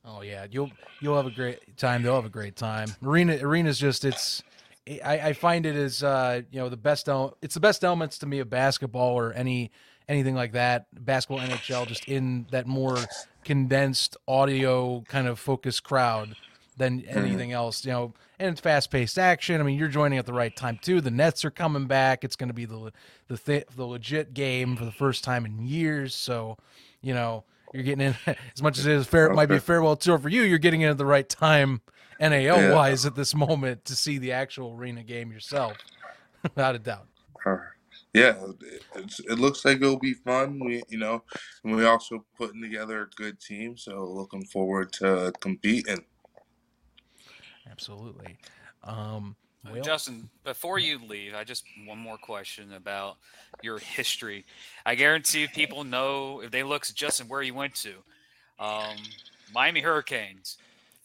[0.04, 2.04] Oh yeah, you'll you'll have a great time.
[2.04, 2.90] They'll have a great time.
[3.04, 4.44] Arena arena's just it's
[4.90, 8.18] I, I find it is uh, you know the best el- it's the best elements
[8.20, 9.72] to me of basketball or any
[10.08, 10.88] anything like that.
[10.94, 12.98] Basketball NHL just in that more
[13.44, 16.36] condensed audio kind of focused crowd
[16.78, 17.18] than mm-hmm.
[17.18, 18.14] anything else you know.
[18.40, 19.62] And it's fast paced action.
[19.62, 21.02] I mean you're joining at the right time too.
[21.02, 22.24] The Nets are coming back.
[22.24, 22.92] It's going to be the
[23.28, 26.16] the th- the legit game for the first time in years.
[26.16, 26.58] So
[27.02, 28.16] you know you're getting in
[28.56, 30.58] as much as it is fair it might be a farewell tour for you you're
[30.58, 31.82] getting in at the right time
[32.20, 32.74] NAL yeah.
[32.74, 35.78] wise at this moment to see the actual arena game yourself,
[36.44, 37.08] without a doubt.
[37.46, 37.58] Uh,
[38.14, 38.34] yeah,
[38.96, 40.60] it looks like it'll be fun.
[40.60, 41.24] We, you know,
[41.64, 46.04] and we also putting together a good team, so looking forward to competing.
[47.70, 48.38] Absolutely.
[48.84, 53.18] Um, uh, well, Justin, before you leave, I just one more question about
[53.62, 54.46] your history.
[54.86, 57.94] I guarantee people know if they look at Justin where you went to.
[58.58, 58.98] Um,
[59.54, 60.58] Miami Hurricanes,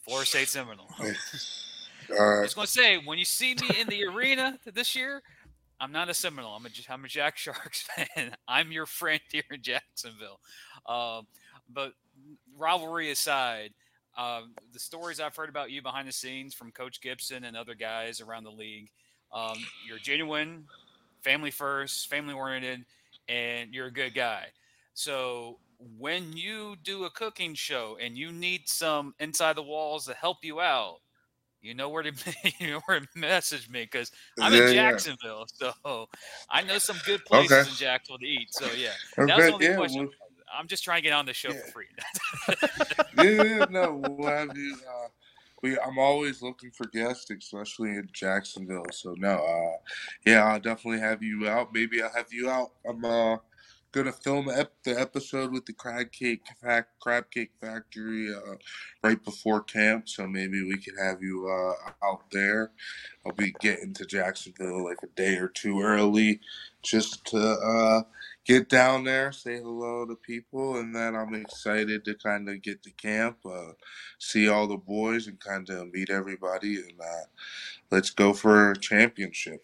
[0.05, 0.87] Florida State Seminole.
[0.99, 5.23] I was going to say, when you see me in the arena this year,
[5.79, 6.53] I'm not a Seminole.
[6.55, 7.81] I'm a, I'm a Jax Sharks
[8.15, 8.35] fan.
[8.47, 10.39] I'm your friend here in Jacksonville.
[10.85, 11.21] Uh,
[11.73, 11.93] but
[12.57, 13.73] rivalry aside,
[14.15, 14.41] uh,
[14.71, 18.21] the stories I've heard about you behind the scenes from Coach Gibson and other guys
[18.21, 18.89] around the league,
[19.33, 20.65] um, you're genuine,
[21.21, 22.85] family first, family oriented,
[23.27, 24.45] and you're a good guy.
[24.93, 25.57] So
[25.97, 30.37] when you do a cooking show and you need some inside the walls to help
[30.43, 30.97] you out,
[31.61, 32.11] you know where to
[32.59, 35.71] you know where to message me because I'm yeah, in Jacksonville, yeah.
[35.83, 36.09] so
[36.49, 37.69] I know some good places okay.
[37.69, 38.53] in Jacksonville to eat.
[38.53, 40.01] So yeah, that was the only yeah, question.
[40.01, 40.11] Well,
[40.57, 41.87] I'm just trying to get on the show for free.
[43.23, 44.77] yeah, no, we'll have you.
[44.87, 45.07] Uh,
[45.61, 48.85] we, I'm always looking for guests, especially in Jacksonville.
[48.91, 49.77] So no, uh,
[50.25, 51.73] yeah, I'll definitely have you out.
[51.73, 52.71] Maybe I'll have you out.
[52.87, 53.37] I'm uh,
[53.95, 56.41] gonna film ep- the episode with the crab cake
[56.99, 58.55] crab cake factory uh,
[59.01, 62.71] right before camp, so maybe we could have you uh, out there.
[63.25, 66.41] I'll be getting to Jacksonville like a day or two early,
[66.83, 68.01] just to uh,
[68.43, 72.83] get down there, say hello to people, and then I'm excited to kind of get
[72.83, 73.71] to camp, uh,
[74.19, 77.25] see all the boys, and kind of meet everybody, and uh,
[77.91, 79.63] let's go for a championship.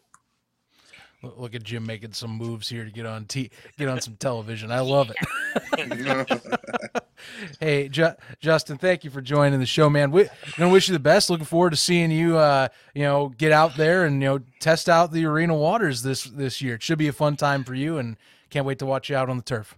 [1.23, 4.71] Look at Jim making some moves here to get on t- get on some television.
[4.71, 7.03] I love it.
[7.59, 10.09] hey, Ju- Justin, thank you for joining the show, man.
[10.09, 11.29] We're gonna wish you the best.
[11.29, 14.89] Looking forward to seeing you, uh, you know, get out there and you know test
[14.89, 16.75] out the arena waters this this year.
[16.75, 18.17] It should be a fun time for you, and
[18.49, 19.75] can't wait to watch you out on the turf.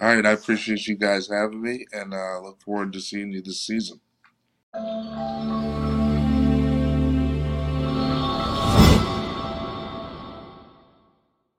[0.00, 3.42] All right, I appreciate you guys having me, and uh, look forward to seeing you
[3.42, 4.00] this season.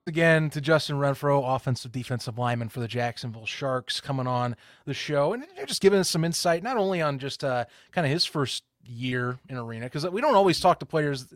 [0.07, 5.33] Again to Justin Renfrow, offensive defensive lineman for the Jacksonville Sharks, coming on the show
[5.33, 8.63] and just giving us some insight, not only on just uh, kind of his first
[8.83, 11.31] year in arena, because we don't always talk to players.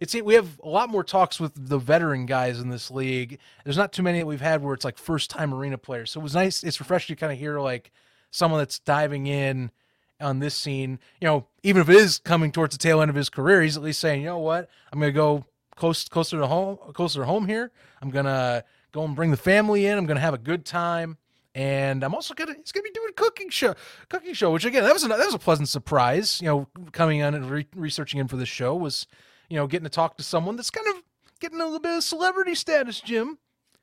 [0.00, 3.40] It's we have a lot more talks with the veteran guys in this league.
[3.64, 6.12] There's not too many that we've had where it's like first time arena players.
[6.12, 6.62] So it was nice.
[6.62, 7.90] It's refreshing to kind of hear like
[8.30, 9.72] someone that's diving in
[10.20, 11.00] on this scene.
[11.20, 13.76] You know, even if it is coming towards the tail end of his career, he's
[13.76, 15.44] at least saying, you know what, I'm going to go
[15.76, 17.72] close closer to home closer to home here.
[18.02, 19.98] I'm gonna go and bring the family in.
[19.98, 21.18] I'm gonna have a good time,
[21.54, 23.74] and I'm also gonna he's gonna be doing a cooking show,
[24.08, 24.52] cooking show.
[24.52, 26.40] Which again, that was a, that was a pleasant surprise.
[26.40, 29.06] You know, coming on and re- researching in for the show was,
[29.48, 31.02] you know, getting to talk to someone that's kind of
[31.40, 33.00] getting a little bit of celebrity status.
[33.00, 33.38] Jim,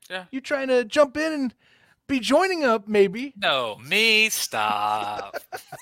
[0.09, 1.53] yeah, you trying to jump in and
[2.07, 3.33] be joining up maybe?
[3.37, 5.37] No, me stop.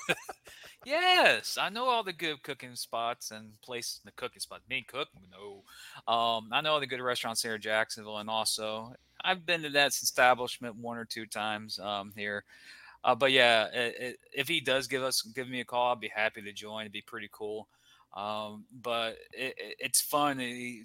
[0.84, 4.00] Yes, I know all the good cooking spots and places.
[4.04, 5.62] The cooking spot, me cook, no.
[6.12, 9.68] Um, I know all the good restaurants here in Jacksonville, and also I've been to
[9.70, 12.44] that establishment one or two times um, here.
[13.04, 16.00] Uh, but yeah, it, it, if he does give us give me a call, I'd
[16.00, 16.82] be happy to join.
[16.82, 17.68] It'd be pretty cool.
[18.16, 20.38] Um, but it, it's fun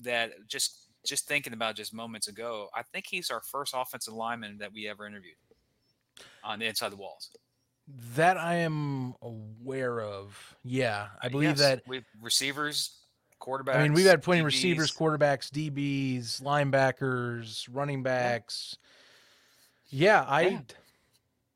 [0.03, 4.57] that just just thinking about just moments ago, I think he's our first offensive lineman
[4.57, 5.35] that we ever interviewed
[6.43, 7.31] on the inside the walls.
[8.15, 10.55] That I am aware of.
[10.63, 12.97] Yeah, I believe yes, that we receivers,
[13.39, 13.75] quarterbacks.
[13.75, 18.77] I mean, we've had plenty of receivers, quarterbacks, DBs, linebackers, running backs.
[19.89, 20.41] Yeah, I.
[20.41, 20.59] Yeah.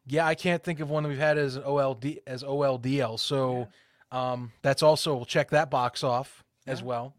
[0.05, 0.27] yeah.
[0.27, 3.19] I can't think of one that we've had as OLD as OLDL.
[3.19, 3.67] So,
[4.11, 4.31] yeah.
[4.31, 6.73] um, that's also we'll check that box off yeah.
[6.73, 7.15] as well.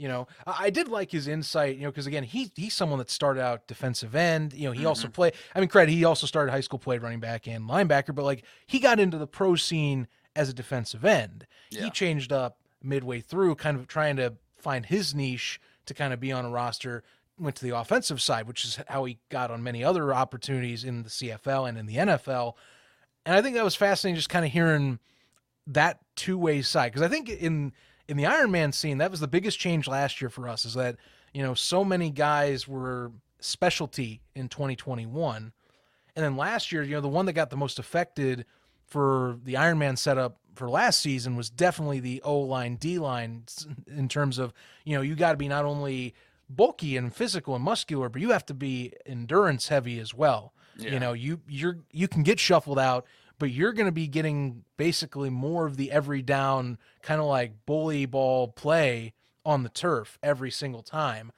[0.00, 1.76] You know, I did like his insight.
[1.76, 4.54] You know, because again, he he's someone that started out defensive end.
[4.54, 4.86] You know, he mm-hmm.
[4.88, 5.34] also played.
[5.54, 5.92] I mean, credit.
[5.92, 9.18] He also started high school, played running back and linebacker, but like he got into
[9.18, 11.46] the pro scene as a defensive end.
[11.70, 11.84] Yeah.
[11.84, 16.20] He changed up midway through, kind of trying to find his niche to kind of
[16.20, 17.04] be on a roster.
[17.38, 21.02] Went to the offensive side, which is how he got on many other opportunities in
[21.02, 22.54] the CFL and in the NFL.
[23.26, 24.98] And I think that was fascinating, just kind of hearing
[25.66, 26.90] that two way side.
[26.92, 27.72] Because I think in
[28.10, 30.64] in the Iron Man scene, that was the biggest change last year for us.
[30.64, 30.96] Is that
[31.32, 35.52] you know so many guys were specialty in 2021,
[36.16, 38.44] and then last year, you know, the one that got the most affected
[38.84, 43.44] for the Iron Man setup for last season was definitely the O line, D line,
[43.86, 44.52] in terms of
[44.84, 46.12] you know you got to be not only
[46.48, 50.52] bulky and physical and muscular, but you have to be endurance heavy as well.
[50.76, 50.94] Yeah.
[50.94, 53.06] You know, you you're you can get shuffled out
[53.40, 57.66] but you're going to be getting basically more of the every down kind of like
[57.66, 59.14] bully ball play
[59.44, 61.32] on the turf every single time.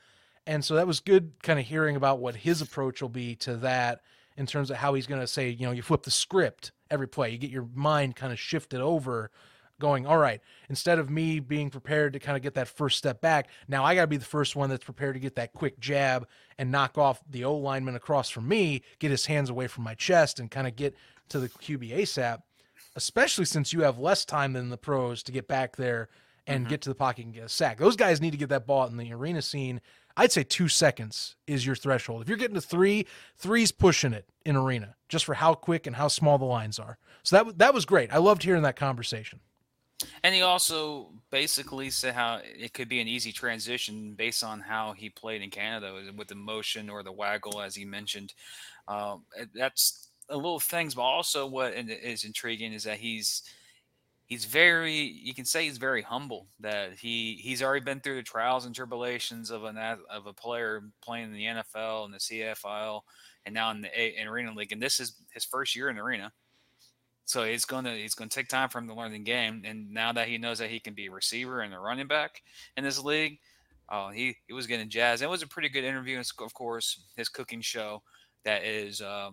[0.45, 3.57] And so that was good kind of hearing about what his approach will be to
[3.59, 4.01] that
[4.37, 7.07] in terms of how he's going to say, you know, you flip the script every
[7.07, 7.31] play.
[7.31, 9.31] You get your mind kind of shifted over
[9.79, 13.21] going, all right, instead of me being prepared to kind of get that first step
[13.21, 15.79] back, now I got to be the first one that's prepared to get that quick
[15.79, 16.27] jab
[16.59, 19.95] and knock off the O lineman across from me, get his hands away from my
[19.95, 20.97] chest and kind of get
[21.33, 22.39] to the QB ASAP,
[22.97, 26.09] especially since you have less time than the pros to get back there
[26.47, 26.71] and mm-hmm.
[26.71, 27.79] get to the pocket and get a sack.
[27.79, 29.81] Those guys need to get that ball in the arena scene.
[30.17, 32.23] I'd say two seconds is your threshold.
[32.23, 33.07] If you're getting to three,
[33.37, 36.99] three's pushing it in arena just for how quick and how small the lines are.
[37.23, 38.13] So that that was great.
[38.13, 39.41] I loved hearing that conversation.
[40.25, 44.93] And he also basically said how it could be an easy transition based on how
[44.93, 48.35] he played in Canada with the motion or the waggle, as he mentioned.
[48.89, 49.25] Um,
[49.55, 53.43] that's little things, but also what is intriguing is that he's
[54.33, 58.23] he's very you can say he's very humble that he he's already been through the
[58.23, 63.03] trials and tribulations of an of a player playing in the NFL and the CFL
[63.45, 66.03] and now in the in arena league and this is his first year in the
[66.03, 66.33] arena.
[67.27, 69.63] So he's going to he's going to take time for him to learn the game
[69.67, 72.43] and now that he knows that he can be a receiver and a running back
[72.79, 73.39] in this league
[73.91, 75.23] oh he he was getting jazzed.
[75.23, 78.03] It was a pretty good interview and of course his cooking show
[78.45, 79.31] that is uh,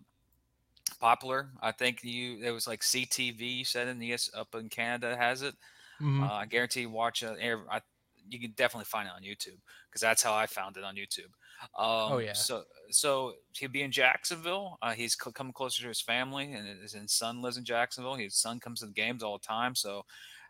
[0.94, 1.50] popular.
[1.62, 5.42] I think you it was like CTV you said in the up in Canada has
[5.42, 5.56] it.
[6.02, 6.24] Mm-hmm.
[6.24, 7.38] Uh, I guarantee you watch it.
[7.70, 7.82] I,
[8.30, 9.60] you can definitely find it on YouTube
[9.90, 11.32] because that's how I found it on YouTube.
[11.78, 12.34] Um, oh yeah.
[12.34, 14.78] So so he'll be in Jacksonville.
[14.82, 18.16] Uh, he's coming closer to his family, and his, his son lives in Jacksonville.
[18.16, 20.06] His son comes to the games all the time, so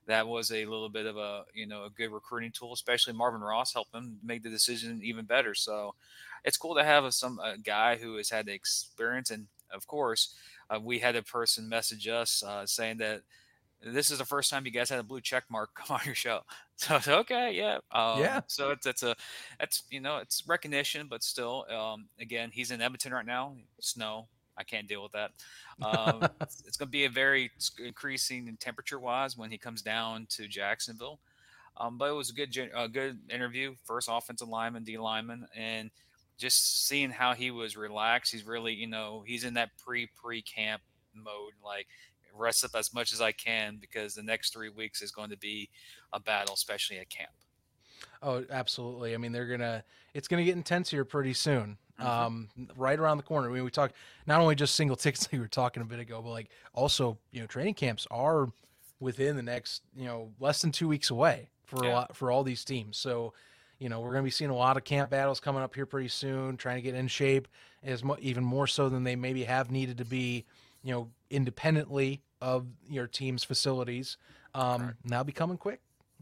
[0.08, 2.74] that was a little bit of a you know a good recruiting tool.
[2.74, 5.56] Especially Marvin Ross helped him make the decision even better.
[5.56, 5.96] So
[6.44, 9.88] it's cool to have a, some a guy who has had the experience and of
[9.88, 10.36] course,
[10.70, 13.22] uh, we had a person message us uh, saying that
[13.82, 16.15] this is the first time you guys had a blue check mark come on your
[16.15, 16.41] show.
[16.76, 18.41] So it's okay, yeah, um, yeah.
[18.47, 19.15] So it's it's a
[19.59, 23.53] that's you know it's recognition, but still, um, again, he's in Edmonton right now.
[23.80, 25.32] Snow, I can't deal with that.
[25.82, 27.51] Um, it's, it's going to be a very
[27.84, 31.20] increasing in temperature wise when he comes down to Jacksonville.
[31.78, 33.76] Um, but it was a good a good interview.
[33.86, 35.89] First offensive lineman, D lineman, and
[36.40, 38.32] just seeing how he was relaxed.
[38.32, 40.82] He's really, you know, he's in that pre pre camp
[41.14, 41.88] mode, like
[42.34, 45.38] rest up as much as I can because the next three weeks is going to
[45.38, 45.70] be
[46.14, 47.32] a battle, especially at camp.
[48.24, 49.14] Oh, absolutely.
[49.14, 49.84] I mean, they're gonna.
[50.14, 51.78] It's gonna get intense here pretty soon.
[52.00, 52.08] Mm-hmm.
[52.08, 53.50] Um, right around the corner.
[53.50, 56.00] I mean, we talked not only just single tickets like we were talking a bit
[56.00, 58.48] ago, but like also, you know, training camps are
[59.02, 61.92] within the next, you know, less than two weeks away for yeah.
[61.92, 62.98] a lot for all these teams.
[62.98, 63.34] So
[63.80, 65.86] you know, we're going to be seeing a lot of camp battles coming up here
[65.86, 67.47] pretty soon, trying to get in shape
[67.84, 70.45] as mo- even more so than they maybe have needed to be,
[70.84, 74.17] you know, independently of your team's facilities.
[74.53, 74.93] Um, right.
[75.05, 75.80] Now be coming quick,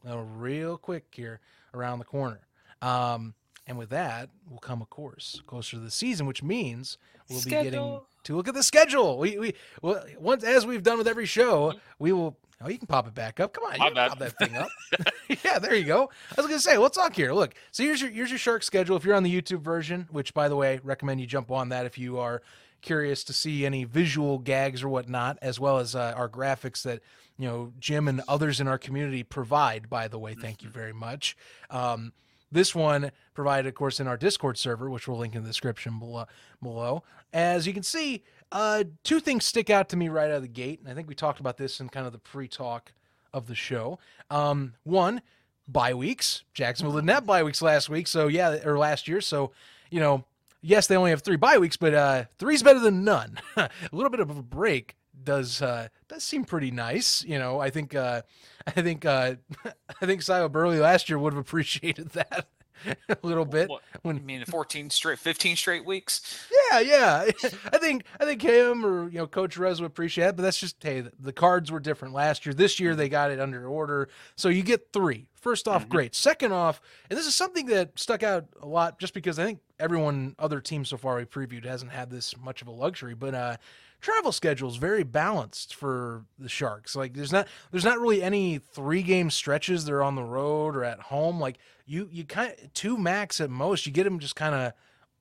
[0.07, 1.39] uh, real quick here
[1.73, 2.41] around the corner.
[2.81, 3.33] Um,
[3.65, 6.97] and with that will come, of course, closer to the season, which means
[7.29, 7.63] we'll schedule.
[7.63, 9.17] be getting to look at the schedule.
[9.17, 12.87] We we well once as we've done with every show, we will Oh, you can
[12.87, 13.53] pop it back up.
[13.53, 14.69] Come on, you can pop that thing up.
[15.45, 16.09] yeah, there you go.
[16.31, 17.33] I was gonna say, let's talk here.
[17.33, 18.97] Look, so here's your here's your shark schedule.
[18.97, 21.85] If you're on the YouTube version, which by the way, recommend you jump on that
[21.85, 22.41] if you are
[22.81, 27.01] curious to see any visual gags or whatnot, as well as uh, our graphics that
[27.37, 29.89] you know Jim and others in our community provide.
[29.89, 30.79] By the way, thank you mm-hmm.
[30.79, 31.37] very much.
[31.69, 32.11] Um,
[32.51, 35.99] this one provided, of course, in our Discord server, which we'll link in the description
[35.99, 36.25] below.
[36.61, 37.03] below.
[37.33, 40.47] As you can see, uh, two things stick out to me right out of the
[40.47, 42.93] gate, and I think we talked about this in kind of the pre-talk
[43.33, 43.99] of the show.
[44.29, 45.21] Um, one,
[45.67, 46.43] bye weeks.
[46.53, 49.21] Jacksonville didn't have bye weeks last week, so yeah, or last year.
[49.21, 49.51] So,
[49.89, 50.23] you know,
[50.61, 53.39] yes, they only have three bye weeks, but uh, three's better than none.
[53.57, 57.23] a little bit of a break does uh, does seem pretty nice.
[57.23, 58.21] You know, I think uh,
[58.65, 59.35] I think uh,
[60.01, 62.47] I think Sio Burley last year would have appreciated that.
[63.09, 63.69] a little bit.
[63.69, 66.47] What, when I mean, fourteen straight, fifteen straight weeks.
[66.71, 67.25] Yeah, yeah.
[67.71, 70.59] I think I think him or you know Coach Rez would appreciate it, but that's
[70.59, 72.53] just hey, the cards were different last year.
[72.53, 75.27] This year they got it under order, so you get three.
[75.35, 75.91] First off, mm-hmm.
[75.91, 76.15] great.
[76.15, 79.59] Second off, and this is something that stuck out a lot, just because I think
[79.79, 83.33] everyone, other teams so far we previewed hasn't had this much of a luxury, but
[83.33, 83.57] uh,
[84.01, 86.95] travel schedule is very balanced for the Sharks.
[86.95, 90.83] Like there's not there's not really any three game stretches they're on the road or
[90.83, 91.39] at home.
[91.39, 93.85] Like you you kind of two max at most.
[93.85, 94.73] You get them just kind of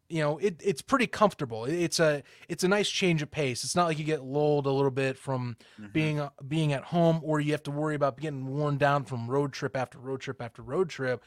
[0.09, 3.75] you know it, it's pretty comfortable it's a it's a nice change of pace it's
[3.75, 5.91] not like you get lulled a little bit from mm-hmm.
[5.93, 9.29] being uh, being at home or you have to worry about getting worn down from
[9.29, 11.23] road trip after road trip after road trip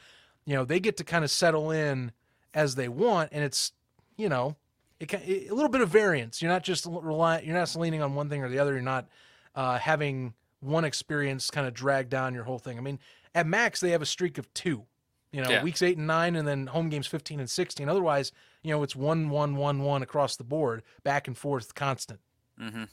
[0.46, 2.12] you know they get to kind of settle in
[2.54, 3.72] as they want and it's
[4.16, 4.56] you know
[5.00, 6.40] it, it, a little bit of variance.
[6.40, 8.72] You're not just relying, you're not leaning on one thing or the other.
[8.72, 9.08] You're not
[9.54, 12.78] uh, having one experience kind of drag down your whole thing.
[12.78, 12.98] I mean,
[13.34, 14.84] at max they have a streak of two.
[15.32, 15.62] You know, yeah.
[15.62, 17.88] weeks eight and nine, and then home games fifteen and sixteen.
[17.88, 18.32] Otherwise,
[18.62, 22.18] you know, it's one, one, one, one across the board, back and forth, constant.
[22.60, 22.84] Mm-hmm.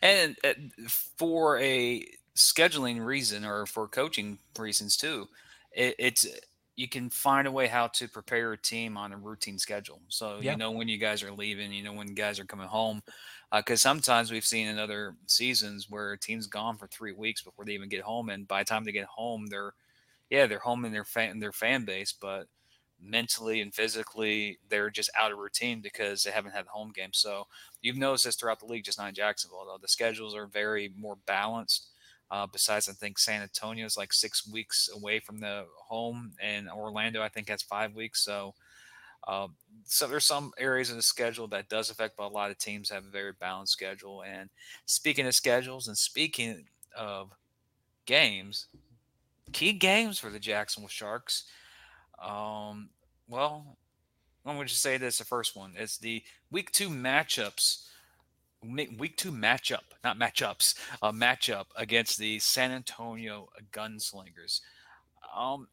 [0.00, 0.52] And uh,
[0.86, 2.06] for a
[2.36, 5.26] scheduling reason or for coaching reasons too,
[5.72, 6.24] it, it's
[6.76, 10.00] you can find a way how to prepare a team on a routine schedule.
[10.08, 10.52] So yeah.
[10.52, 13.02] you know when you guys are leaving, you know when guys are coming home,
[13.50, 17.42] because uh, sometimes we've seen in other seasons where a team's gone for three weeks
[17.42, 19.72] before they even get home, and by the time they get home, they're
[20.30, 22.46] yeah they're home in their fan their fan base, but
[23.00, 27.18] mentally and physically they're just out of routine because they haven't had home games.
[27.18, 27.46] So
[27.82, 29.64] you've noticed this throughout the league, just not in Jacksonville.
[29.66, 31.88] Though the schedules are very more balanced.
[32.30, 36.68] Uh, besides, I think San Antonio is like six weeks away from the home, and
[36.68, 38.24] Orlando I think has five weeks.
[38.24, 38.54] So,
[39.28, 39.48] uh,
[39.84, 42.90] so there's some areas in the schedule that does affect, but a lot of teams
[42.90, 44.22] have a very balanced schedule.
[44.22, 44.50] And
[44.86, 46.64] speaking of schedules, and speaking
[46.96, 47.30] of
[48.06, 48.66] games,
[49.52, 51.44] key games for the Jacksonville Sharks.
[52.22, 52.88] Um,
[53.28, 53.76] well,
[54.44, 55.72] I'm going to say this the first one.
[55.76, 57.86] It's the week two matchups.
[58.62, 64.60] Week two matchup, not matchups, a matchup against the San Antonio Gunslingers.
[65.36, 65.68] Um,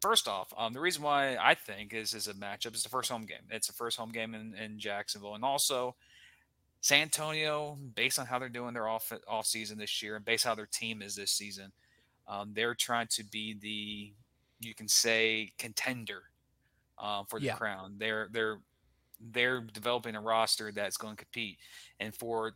[0.00, 3.10] first off, um, the reason why I think is is a matchup is the first
[3.10, 3.46] home game.
[3.50, 5.94] It's the first home game in, in Jacksonville, and also
[6.80, 10.46] San Antonio, based on how they're doing their off off season this year, and based
[10.46, 11.72] on how their team is this season,
[12.28, 14.12] um, they're trying to be the
[14.66, 16.22] you can say contender
[16.98, 17.56] uh, for the yeah.
[17.56, 17.96] crown.
[17.98, 18.58] They're they're
[19.20, 21.58] they're developing a roster that's going to compete,
[22.00, 22.52] and for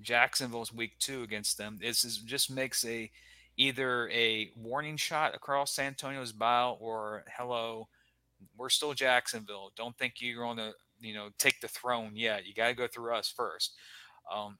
[0.00, 3.10] Jacksonville's week two against them, this is just makes a
[3.56, 7.88] either a warning shot across San Antonio's bow or hello,
[8.56, 9.72] we're still Jacksonville.
[9.76, 12.46] Don't think you're going to you know take the throne yet.
[12.46, 13.74] You got to go through us first.
[14.32, 14.58] Um,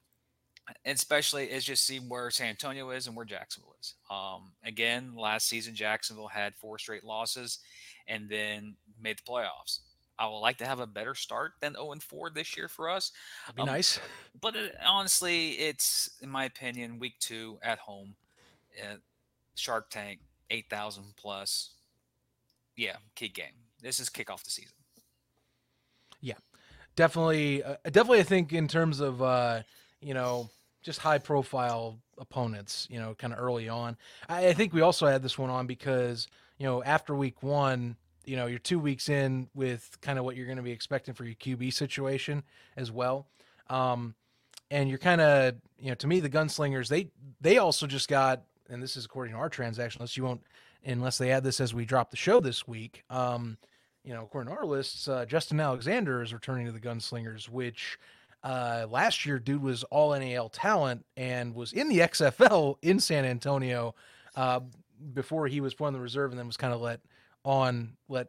[0.84, 3.94] and especially is just see where San Antonio is and where Jacksonville is.
[4.10, 7.58] Um, again, last season Jacksonville had four straight losses
[8.06, 9.80] and then made the playoffs.
[10.18, 12.88] I would like to have a better start than 0 and 4 this year for
[12.88, 13.12] us.
[13.46, 13.98] That'd be um, nice.
[14.40, 18.14] But it, honestly, it's in my opinion, week two at home,
[18.82, 18.96] uh,
[19.54, 21.70] Shark Tank, 8,000 plus.
[22.76, 23.52] Yeah, key game.
[23.80, 24.72] This is kickoff the season.
[26.20, 26.34] Yeah,
[26.96, 27.62] definitely.
[27.62, 29.62] Uh, definitely, I think in terms of, uh,
[30.00, 30.48] you know,
[30.82, 33.96] just high profile opponents, you know, kind of early on.
[34.28, 37.96] I, I, think we also had this one on because, you know, after week one,
[38.24, 41.14] you know, you're two weeks in with kind of what you're going to be expecting
[41.14, 42.42] for your QB situation
[42.76, 43.26] as well.
[43.68, 44.14] Um,
[44.70, 47.10] and you're kind of, you know, to me, the gunslingers, they,
[47.40, 50.42] they also just got, and this is according to our transaction list, you won't,
[50.84, 53.04] unless they add this as we drop the show this week.
[53.10, 53.58] Um,
[54.04, 57.98] you know, according to our lists, uh, Justin Alexander is returning to the gunslingers, which,
[58.42, 63.24] uh, last year, dude was all NAL talent and was in the XFL in San
[63.24, 63.94] Antonio
[64.34, 64.60] uh,
[65.14, 67.00] before he was put on the reserve and then was kind of let
[67.44, 68.28] on, let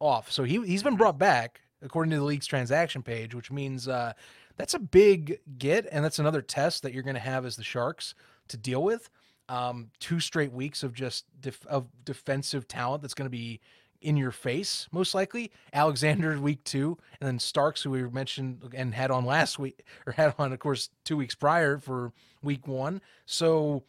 [0.00, 0.30] off.
[0.30, 4.12] So he he's been brought back according to the league's transaction page, which means uh,
[4.56, 7.64] that's a big get, and that's another test that you're going to have as the
[7.64, 8.14] Sharks
[8.48, 9.08] to deal with.
[9.48, 13.60] Um, two straight weeks of just def- of defensive talent that's going to be
[14.02, 15.50] in your face, most likely.
[15.72, 20.12] Alexander week two, and then Starks, who we mentioned and had on last week, or
[20.12, 23.00] had on, of course, two weeks prior for week one.
[23.26, 23.84] So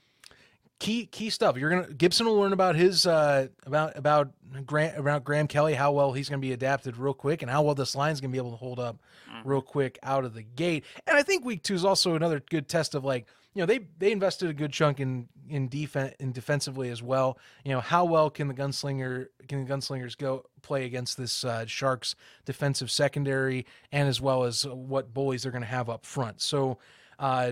[0.80, 1.58] key key stuff.
[1.58, 4.32] You're gonna Gibson will learn about his uh, about about
[4.66, 7.76] Graham about Graham Kelly, how well he's gonna be adapted real quick, and how well
[7.76, 8.98] this line's gonna be able to hold up
[9.30, 9.48] mm-hmm.
[9.48, 10.86] real quick out of the gate.
[11.06, 13.82] And I think week two is also another good test of like you know they
[13.98, 17.38] they invested a good chunk in in defense in defensively as well.
[17.66, 21.66] You know how well can the gunslinger can the gunslingers go play against this uh,
[21.66, 22.16] Sharks
[22.46, 26.42] defensive secondary, and as well as what bullies they're going to have up front.
[26.42, 26.78] So.
[27.18, 27.52] Uh,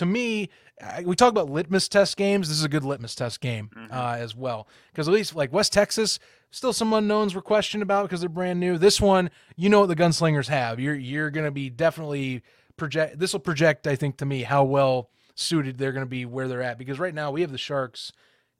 [0.00, 0.48] to me,
[1.04, 2.48] we talk about litmus test games.
[2.48, 3.92] This is a good litmus test game mm-hmm.
[3.92, 6.18] uh, as well, because at least like West Texas,
[6.50, 8.78] still some unknowns were questioned about because they're brand new.
[8.78, 10.80] This one, you know what the gunslingers have.
[10.80, 12.40] You're you're going to be definitely
[12.78, 13.18] project.
[13.18, 16.48] This will project, I think, to me how well suited they're going to be where
[16.48, 18.10] they're at because right now we have the Sharks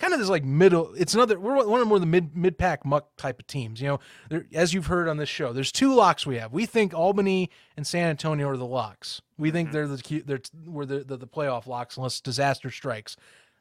[0.00, 2.84] kind of this like middle it's another we're one of more the mid mid pack
[2.84, 5.94] muck type of teams you know there, as you've heard on this show there's two
[5.94, 9.74] locks we have we think albany and san antonio are the locks we think mm-hmm.
[9.74, 13.16] they're the they're we're the, the, the playoff locks unless disaster strikes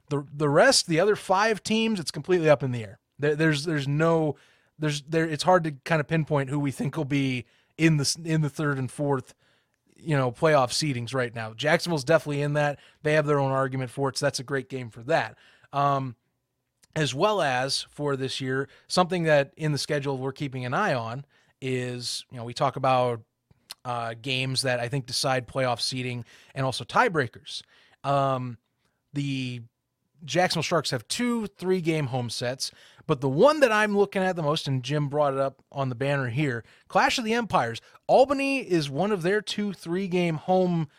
[0.09, 3.65] the the rest the other five teams it's completely up in the air there, there's
[3.65, 4.35] there's no
[4.79, 7.45] there's there it's hard to kind of pinpoint who we think will be
[7.77, 9.33] in the in the third and fourth
[10.01, 11.53] you know, playoff seedings right now.
[11.53, 12.79] Jacksonville's definitely in that.
[13.03, 15.37] They have their own argument for it, so that's a great game for that.
[15.73, 16.15] Um,
[16.95, 20.93] as well as for this year, something that in the schedule we're keeping an eye
[20.93, 21.25] on
[21.61, 23.21] is, you know, we talk about
[23.85, 26.25] uh, games that I think decide playoff seeding
[26.55, 27.61] and also tiebreakers.
[28.03, 28.57] Um,
[29.13, 29.61] the
[30.25, 32.71] Jacksonville Sharks have two three game home sets,
[33.07, 35.89] but the one that I'm looking at the most, and Jim brought it up on
[35.89, 37.81] the banner here Clash of the Empires.
[38.07, 40.89] Albany is one of their two three game home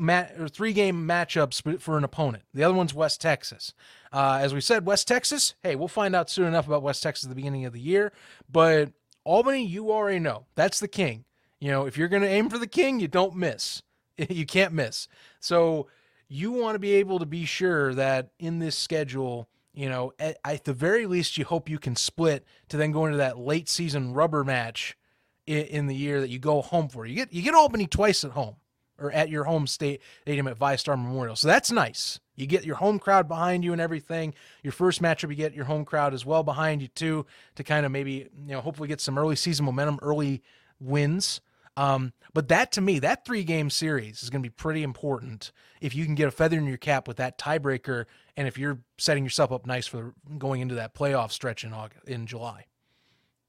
[0.00, 2.44] mat or three game matchups for an opponent.
[2.54, 3.74] The other one's West Texas.
[4.12, 5.54] Uh, as we said, West Texas.
[5.62, 8.12] Hey, we'll find out soon enough about West Texas at the beginning of the year.
[8.50, 8.92] But
[9.24, 11.24] Albany, you already know that's the king.
[11.60, 13.82] You know, if you're going to aim for the king, you don't miss.
[14.28, 15.08] You can't miss.
[15.40, 15.88] So
[16.28, 20.36] you want to be able to be sure that in this schedule you know, at,
[20.44, 23.70] at, the very least, you hope you can split to then go into that late
[23.70, 24.98] season rubber match
[25.46, 27.06] in, in, the year that you go home for.
[27.06, 28.56] You get you get Albany twice at home
[28.98, 32.20] or at your home state stadium at VyStar Memorial, so that's nice.
[32.34, 34.34] You get your home crowd behind you and everything.
[34.62, 37.26] Your first matchup, you get your home crowd as well behind you too,
[37.56, 40.42] to kind of maybe you know hopefully get some early season momentum, early
[40.80, 41.40] wins.
[41.76, 45.52] Um, but that to me, that three game series is going to be pretty important
[45.80, 48.04] if you can get a feather in your cap with that tiebreaker,
[48.36, 52.06] and if you're setting yourself up nice for going into that playoff stretch in August,
[52.06, 52.66] in July.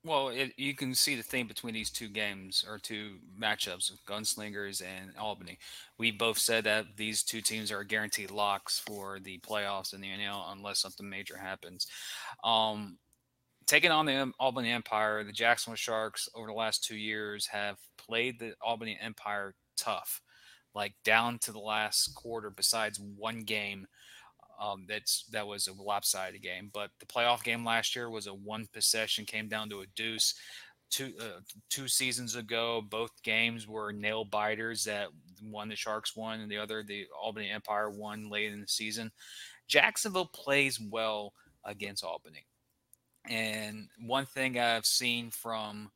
[0.06, 4.82] Well, it, you can see the theme between these two games or two matchups, Gunslingers
[4.82, 5.58] and Albany.
[5.98, 10.10] We both said that these two teams are guaranteed locks for the playoffs in the
[10.10, 11.88] NL unless something major happens.
[12.44, 12.98] Um,
[13.66, 18.40] taking on the Albany Empire, the Jacksonville Sharks over the last two years have played
[18.40, 20.22] the Albany Empire tough,
[20.76, 22.50] like down to the last quarter.
[22.50, 23.88] Besides one game,
[24.64, 26.70] um, that's that was a lopsided game.
[26.74, 30.36] But the playoff game last year was a one possession, came down to a deuce.
[30.90, 34.84] Two uh, two seasons ago, both games were nail biters.
[34.86, 35.08] That
[35.42, 39.12] one the Sharks won, and the other the Albany Empire won late in the season.
[39.68, 41.34] Jacksonville plays well
[41.66, 42.46] against Albany.
[43.30, 45.90] And one thing I've seen from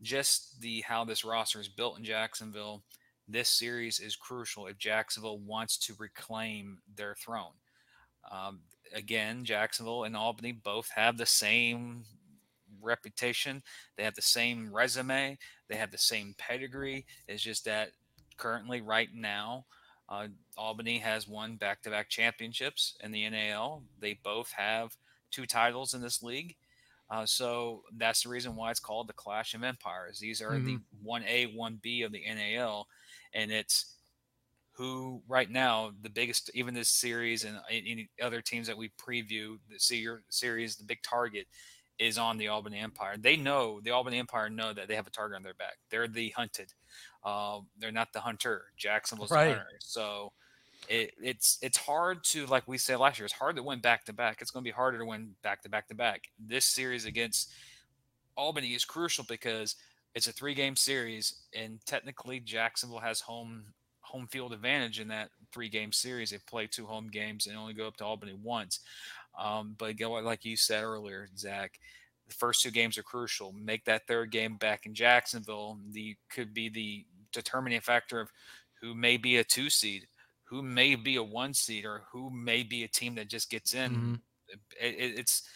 [0.00, 2.82] just the how this roster is built in Jacksonville,
[3.28, 7.52] this series is crucial if Jacksonville wants to reclaim their throne.
[8.30, 8.60] Um,
[8.94, 12.04] again, Jacksonville and Albany both have the same
[12.80, 13.62] reputation.
[13.96, 15.38] They have the same resume.
[15.68, 17.06] They have the same pedigree.
[17.28, 17.90] It's just that
[18.36, 19.66] currently, right now,
[20.08, 23.82] uh, Albany has won back-to-back championships in the NAL.
[24.00, 24.96] They both have
[25.30, 26.56] two titles in this league.
[27.10, 30.18] Uh, so that's the reason why it's called the Clash of Empires.
[30.18, 30.76] These are mm-hmm.
[30.76, 32.88] the 1A, 1B of the NAL.
[33.34, 33.96] And it's
[34.72, 39.58] who, right now, the biggest, even this series and any other teams that we preview,
[39.68, 39.78] the
[40.28, 41.46] series, the big target
[41.98, 43.16] is on the Albany Empire.
[43.18, 45.76] They know, the Albany Empire know that they have a target on their back.
[45.90, 46.72] They're the hunted.
[47.22, 48.64] Uh, they're not the hunter.
[48.76, 49.48] Jacksonville's right.
[49.48, 49.66] the hunter.
[49.80, 50.32] So
[50.88, 53.26] it, it's it's hard to like we said last year.
[53.26, 54.40] It's hard to win back to back.
[54.40, 56.24] It's going to be harder to win back to back to back.
[56.38, 57.52] This series against
[58.36, 59.76] Albany is crucial because
[60.14, 63.66] it's a three game series, and technically Jacksonville has home
[64.12, 66.30] home field advantage in that three game series.
[66.30, 68.80] They play two home games and only go up to Albany once.
[69.38, 71.78] Um, but again, like you said earlier, Zach,
[72.28, 73.52] the first two games are crucial.
[73.52, 75.78] Make that third game back in Jacksonville.
[75.90, 78.30] The could be the determining factor of
[78.80, 80.06] who may be a two seed
[80.52, 83.72] who may be a one seed or who may be a team that just gets
[83.72, 83.90] in.
[83.90, 84.14] Mm-hmm.
[84.78, 85.48] It, it's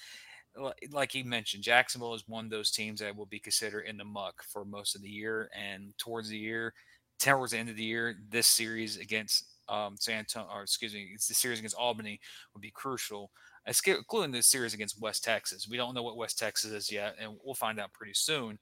[0.90, 4.07] like he mentioned, Jacksonville is one of those teams that will be considered in the
[4.07, 5.50] muck for most of the year.
[5.54, 6.72] And towards the year,
[7.18, 11.10] towards the end of the year, this series against um, San Antonio, or excuse me,
[11.14, 12.20] it's the series against Albany
[12.54, 13.30] would be crucial,
[13.66, 15.68] including the series against West Texas.
[15.68, 18.58] We don't know what West Texas is yet, and we'll find out pretty soon.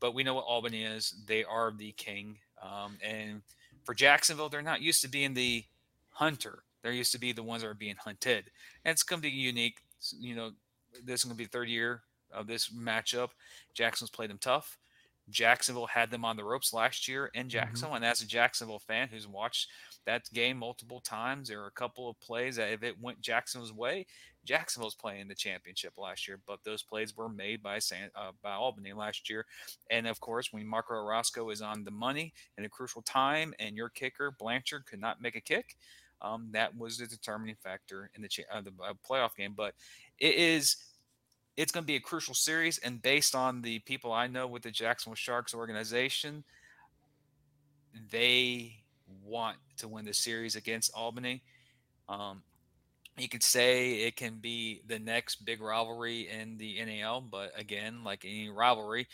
[0.00, 1.14] But we know what Albany is.
[1.26, 2.38] They are the king.
[2.62, 3.42] Um, and–
[3.84, 5.64] for Jacksonville, they're not used to being the
[6.10, 6.64] hunter.
[6.82, 8.50] They're used to be the ones that are being hunted.
[8.84, 9.78] And it's going to be unique.
[10.18, 10.50] You know,
[11.04, 12.02] this is going to be the third year
[12.32, 13.30] of this matchup.
[13.74, 14.78] Jacksonville's played them tough.
[15.30, 17.48] Jacksonville had them on the ropes last year in mm-hmm.
[17.48, 17.94] Jacksonville.
[17.94, 18.04] Mm-hmm.
[18.04, 19.68] And as a Jacksonville fan who's watched
[20.06, 23.72] that game multiple times, there are a couple of plays that if it went Jacksonville's
[23.72, 24.06] way,
[24.44, 28.52] Jacksonville's playing the championship last year, but those plays were made by San, uh, by
[28.52, 29.46] Albany last year.
[29.90, 33.76] And of course, when Marco Orozco is on the money in a crucial time, and
[33.76, 35.76] your kicker Blanchard could not make a kick,
[36.20, 39.54] um, that was the determining factor in the, cha- uh, the uh, playoff game.
[39.56, 39.74] But
[40.18, 40.76] it is
[41.56, 44.62] it's going to be a crucial series, and based on the people I know with
[44.62, 46.44] the Jacksonville Sharks organization,
[48.10, 48.76] they
[49.24, 51.42] want to win the series against Albany.
[52.08, 52.42] Um,
[53.16, 58.02] you could say it can be the next big rivalry in the NAL, but again,
[58.02, 59.06] like any rivalry,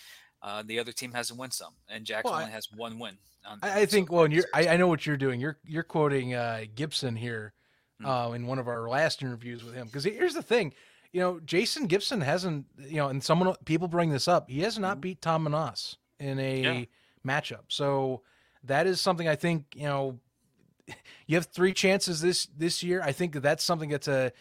[0.43, 3.19] uh, the other team has to win some, and Jacksonville well, has one win.
[3.47, 4.11] On, I, I think.
[4.11, 5.41] Well, you're, I, I, know what you're doing.
[5.41, 7.53] You're you're quoting uh, Gibson here
[8.01, 8.11] mm-hmm.
[8.11, 9.87] uh, in one of our last interviews with him.
[9.87, 10.73] Because here's the thing,
[11.13, 14.49] you know, Jason Gibson hasn't, you know, and someone people bring this up.
[14.49, 15.01] He has not mm-hmm.
[15.01, 16.85] beat Tom Menas in a yeah.
[17.27, 18.23] matchup, so
[18.65, 20.19] that is something I think you know
[21.27, 23.03] you have three chances this this year.
[23.03, 24.33] I think that that's something that's a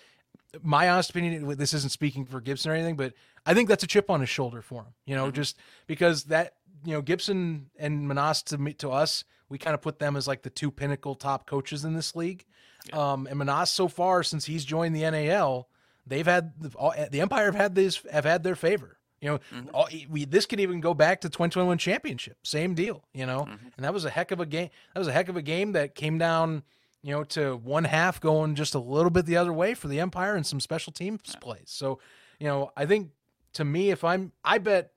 [0.61, 1.57] my honest opinion.
[1.57, 3.13] This isn't speaking for Gibson or anything, but
[3.45, 4.93] I think that's a chip on his shoulder for him.
[5.05, 5.35] You know, mm-hmm.
[5.35, 5.57] just
[5.87, 6.53] because that
[6.85, 10.27] you know Gibson and Menas to me to us, we kind of put them as
[10.27, 12.45] like the two pinnacle top coaches in this league.
[12.87, 13.11] Yeah.
[13.11, 15.67] Um, and Menas so far since he's joined the NAL,
[16.09, 18.97] they've had all, the Empire have had these have had their favor.
[19.21, 19.69] You know, mm-hmm.
[19.73, 23.03] all, we this could even go back to 2021 championship, same deal.
[23.13, 23.67] You know, mm-hmm.
[23.75, 24.69] and that was a heck of a game.
[24.93, 26.63] That was a heck of a game that came down
[27.01, 29.99] you know, to one half going just a little bit the other way for the
[29.99, 31.35] Empire and some special teams yeah.
[31.39, 31.67] plays.
[31.67, 31.99] So,
[32.39, 33.11] you know, I think
[33.53, 34.91] to me, if I'm, I bet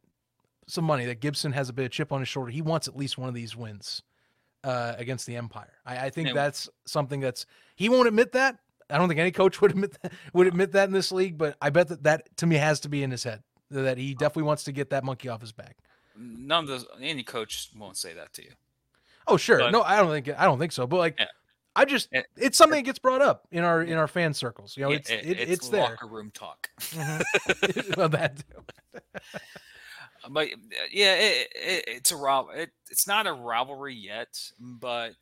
[0.66, 2.50] some money that Gibson has a bit of chip on his shoulder.
[2.50, 4.02] He wants at least one of these wins
[4.64, 5.74] uh, against the Empire.
[5.84, 7.46] I, I think that's something that's
[7.76, 8.58] he won't admit that.
[8.93, 11.57] I don't think any coach would admit that, would admit that in this league, but
[11.61, 14.18] I bet that that to me has to be in his head that he oh.
[14.18, 15.76] definitely wants to get that monkey off his back.
[16.16, 18.51] None of those any coach won't say that to you.
[19.26, 20.86] Oh sure, but, no, I don't think I don't think so.
[20.86, 21.26] But like, yeah.
[21.74, 22.80] I just it, it's something eh.
[22.80, 24.76] that gets brought up in our in our fan circles.
[24.76, 25.82] You know, it's it, it, it's, it's there.
[25.82, 26.70] Locker room talk.
[27.97, 28.43] Well, that.
[30.30, 30.49] but
[30.90, 31.14] yeah,
[31.55, 35.12] it's a it, it's not a rivalry yet, but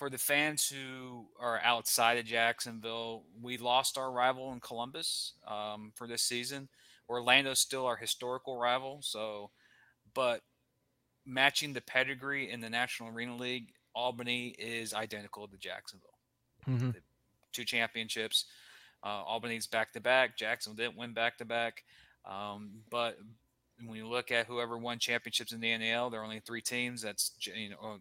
[0.00, 5.92] for the fans who are outside of Jacksonville, we lost our rival in Columbus um,
[5.94, 6.70] for this season.
[7.06, 9.50] Orlando's still our historical rival, so
[10.14, 10.40] but
[11.26, 16.16] matching the pedigree in the National Arena League, Albany is identical to Jacksonville.
[16.66, 16.90] Mm-hmm.
[17.52, 18.46] Two championships.
[19.04, 20.34] Uh, Albany's back to back.
[20.34, 21.84] Jacksonville didn't win back to back.
[22.90, 23.18] But
[23.84, 27.02] when you look at whoever won championships in the NAL, there are only three teams.
[27.02, 27.98] That's you know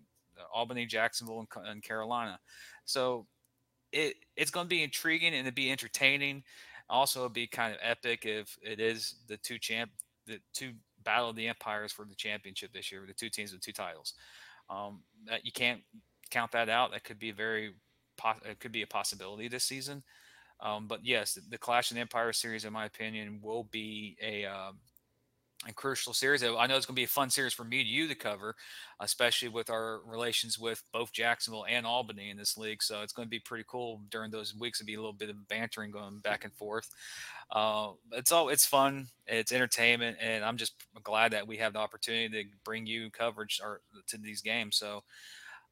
[0.54, 2.40] Albany, Jacksonville, and, and Carolina.
[2.86, 3.26] So
[3.92, 6.44] it it's going to be intriguing and it'd be entertaining.
[6.90, 9.92] Also, it'd be kind of epic if it is the two champ,
[10.26, 10.72] the two
[11.04, 14.14] battle of the empires for the championship this year, the two teams with two titles.
[14.70, 15.82] Um, that you can't
[16.30, 16.92] count that out.
[16.92, 17.74] That could be very,
[18.46, 20.04] it could be a possibility this season.
[20.62, 24.78] Um, but yes, the, Clash the Empire series, in my opinion, will be a um,
[25.68, 26.42] a crucial series.
[26.42, 28.56] I know it's going to be a fun series for me to you to cover,
[29.02, 32.82] especially with our relations with both Jacksonville and Albany in this league.
[32.82, 35.30] So it's going to be pretty cool during those weeks to be a little bit
[35.30, 36.90] of bantering going back and forth.
[37.52, 41.80] Uh, it's all it's fun, it's entertainment, and I'm just glad that we have the
[41.80, 44.78] opportunity to bring you coverage or to these games.
[44.78, 45.04] So.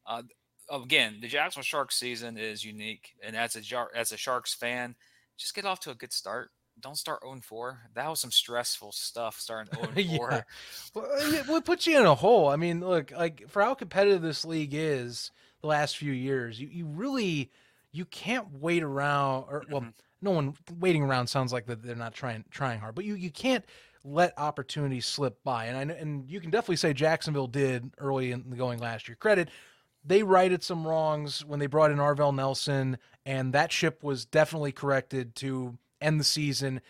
[0.06, 0.22] Uh,
[0.70, 4.94] again, the Jacksonville Sharks season is unique, and as a as a Sharks fan,
[5.36, 6.50] just get off to a good start
[6.80, 7.78] don't start 0 4.
[7.94, 10.30] That was some stressful stuff starting 0 4.
[10.94, 11.42] yeah.
[11.46, 12.48] Well, it puts you in a hole.
[12.48, 16.68] I mean, look, like for how competitive this league is the last few years, you,
[16.68, 17.50] you really
[17.92, 19.90] you can't wait around or well, mm-hmm.
[20.22, 23.30] no one waiting around sounds like that they're not trying trying hard, but you you
[23.30, 23.64] can't
[24.04, 25.66] let opportunities slip by.
[25.66, 29.16] And I and you can definitely say Jacksonville did early in the going last year.
[29.16, 29.48] Credit
[30.04, 34.72] they righted some wrongs when they brought in Arvell Nelson, and that ship was definitely
[34.72, 36.80] corrected to end the season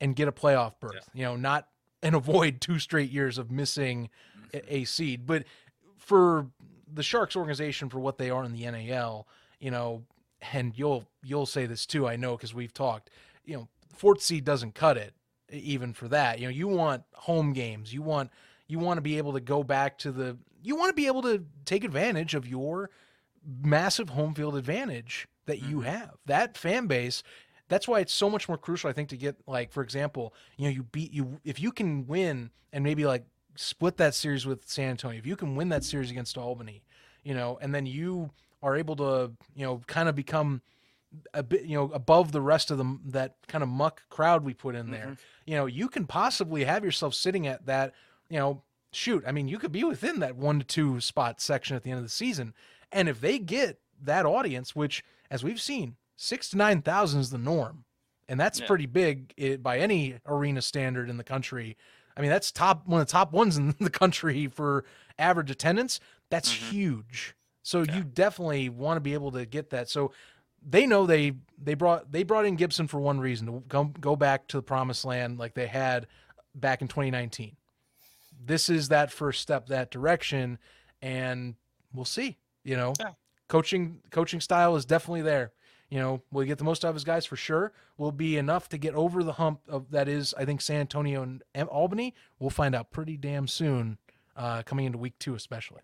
[0.00, 1.10] and get a playoff berth.
[1.14, 1.20] Yeah.
[1.20, 1.68] You know, not
[2.02, 4.10] and avoid two straight years of missing
[4.52, 4.58] mm-hmm.
[4.68, 5.26] a, seed.
[5.26, 5.44] But
[5.96, 6.46] for
[6.92, 9.26] the Sharks organization for what they are in the NAL,
[9.60, 10.04] you know,
[10.52, 13.10] and you'll you'll say this too, I know because we've talked.
[13.44, 15.14] You know, fourth seed doesn't cut it
[15.50, 16.38] even for that.
[16.38, 17.92] You know, you want home games.
[17.92, 18.30] You want
[18.68, 21.22] you want to be able to go back to the you want to be able
[21.22, 22.90] to take advantage of your
[23.62, 25.88] massive home field advantage that you mm-hmm.
[25.88, 26.14] have.
[26.26, 27.22] That fan base
[27.68, 30.64] that's why it's so much more crucial, I think, to get like, for example, you
[30.64, 33.24] know, you beat you if you can win and maybe like
[33.56, 36.82] split that series with San Antonio, if you can win that series against Albany,
[37.24, 38.30] you know, and then you
[38.62, 40.62] are able to, you know, kind of become
[41.34, 44.54] a bit, you know, above the rest of them that kind of muck crowd we
[44.54, 45.12] put in there, mm-hmm.
[45.46, 47.94] you know, you can possibly have yourself sitting at that,
[48.28, 48.62] you know,
[48.92, 51.90] shoot, I mean, you could be within that one to two spot section at the
[51.90, 52.54] end of the season.
[52.92, 57.30] And if they get that audience, which as we've seen, six to nine thousand is
[57.30, 57.84] the norm,
[58.28, 58.66] and that's yeah.
[58.66, 61.78] pretty big it, by any arena standard in the country.
[62.16, 64.84] I mean, that's top one of the top ones in the country for
[65.18, 66.00] average attendance.
[66.28, 66.70] That's mm-hmm.
[66.70, 67.34] huge.
[67.62, 67.96] So yeah.
[67.96, 69.88] you definitely want to be able to get that.
[69.88, 70.12] So
[70.66, 74.16] they know they they brought they brought in Gibson for one reason to go, go
[74.16, 76.06] back to the promised land like they had
[76.54, 77.56] back in 2019.
[78.44, 80.58] This is that first step that direction
[81.00, 81.54] and
[81.92, 82.92] we'll see, you know.
[82.98, 83.12] Yeah.
[83.48, 85.52] Coaching coaching style is definitely there
[85.90, 87.72] you know, will get the most out of his guys for sure?
[87.96, 91.22] Will be enough to get over the hump of that is, I think, San Antonio
[91.54, 92.14] and Albany.
[92.38, 93.98] We'll find out pretty damn soon,
[94.36, 95.80] uh, coming into week two, especially.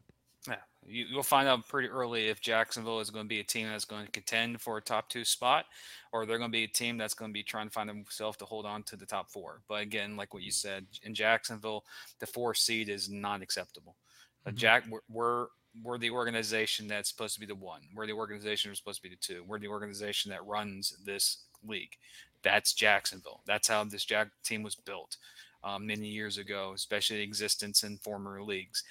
[0.47, 0.57] Yeah,
[0.87, 3.87] you, will find out pretty early if Jacksonville is going to be a team that's
[3.87, 5.65] going to contend for a top two spot,
[6.13, 8.37] or they're going to be a team that's going to be trying to find themselves
[8.39, 9.63] to hold on to the top four.
[9.69, 11.85] But again, like what you said, in Jacksonville,
[12.21, 13.97] the four seed is not acceptable.
[14.47, 14.57] Mm-hmm.
[14.57, 15.47] Jack, we're, we're
[15.83, 17.83] we're the organization that's supposed to be the one.
[17.95, 19.45] We're the organization that's supposed to be the two.
[19.47, 21.97] We're the organization that runs this league.
[22.43, 23.41] That's Jacksonville.
[23.47, 25.17] That's how this Jack team was built
[25.65, 28.85] um, many years ago, especially existence in former leagues.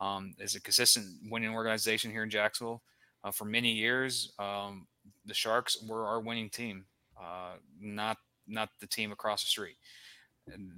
[0.00, 2.82] Um, as a consistent winning organization here in Jacksonville
[3.22, 4.86] uh, for many years, um,
[5.26, 6.84] the Sharks were our winning team,
[7.20, 9.76] uh, not not the team across the street.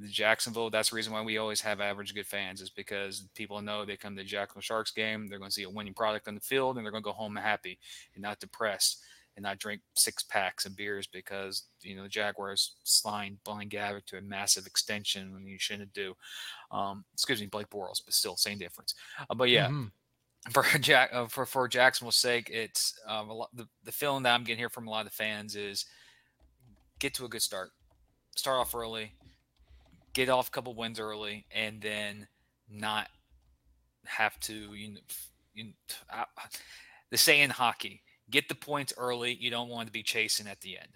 [0.09, 3.85] Jacksonville, that's the reason why we always have average good fans, is because people know
[3.85, 6.35] they come to the Jacksonville Sharks game, they're going to see a winning product on
[6.35, 7.79] the field, and they're going to go home happy
[8.15, 9.03] and not depressed
[9.37, 14.07] and not drink six packs of beers because you know the Jaguars signed Blaine Gabbert
[14.07, 16.15] to a massive extension when you shouldn't do.
[16.71, 18.95] Um, excuse me, Blake Bortles, but still same difference.
[19.29, 19.67] Uh, but yeah.
[19.67, 19.87] Mm-hmm.
[20.51, 24.43] For Jack, uh, for for Jacksonville's sake, it's um, lot, the the feeling that I'm
[24.43, 25.87] getting here from a lot of the fans is
[26.99, 27.71] get to a good start,
[28.35, 29.13] start off early,
[30.15, 32.27] get off a couple wins early, and then
[32.69, 33.09] not
[34.07, 35.01] have to you know,
[35.55, 35.73] you
[37.11, 39.37] the say in hockey get the points early.
[39.39, 40.89] You don't want to be chasing at the end.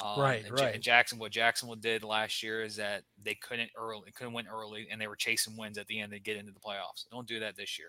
[0.00, 0.80] Um, right, and right.
[0.80, 5.00] Jackson, what Jacksonville did last year is that they couldn't early, couldn't win early, and
[5.00, 7.08] they were chasing wins at the end to get into the playoffs.
[7.10, 7.88] Don't do that this year.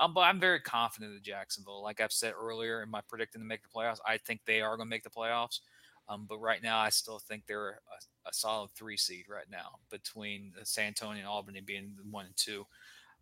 [0.00, 1.80] Um, but I'm very confident in Jacksonville.
[1.80, 4.76] Like I've said earlier in my predicting to make the playoffs, I think they are
[4.76, 5.60] going to make the playoffs.
[6.08, 9.76] Um, but right now, I still think they're a, a, solid three seed right now
[9.90, 12.66] between San Antonio and Albany being one and two.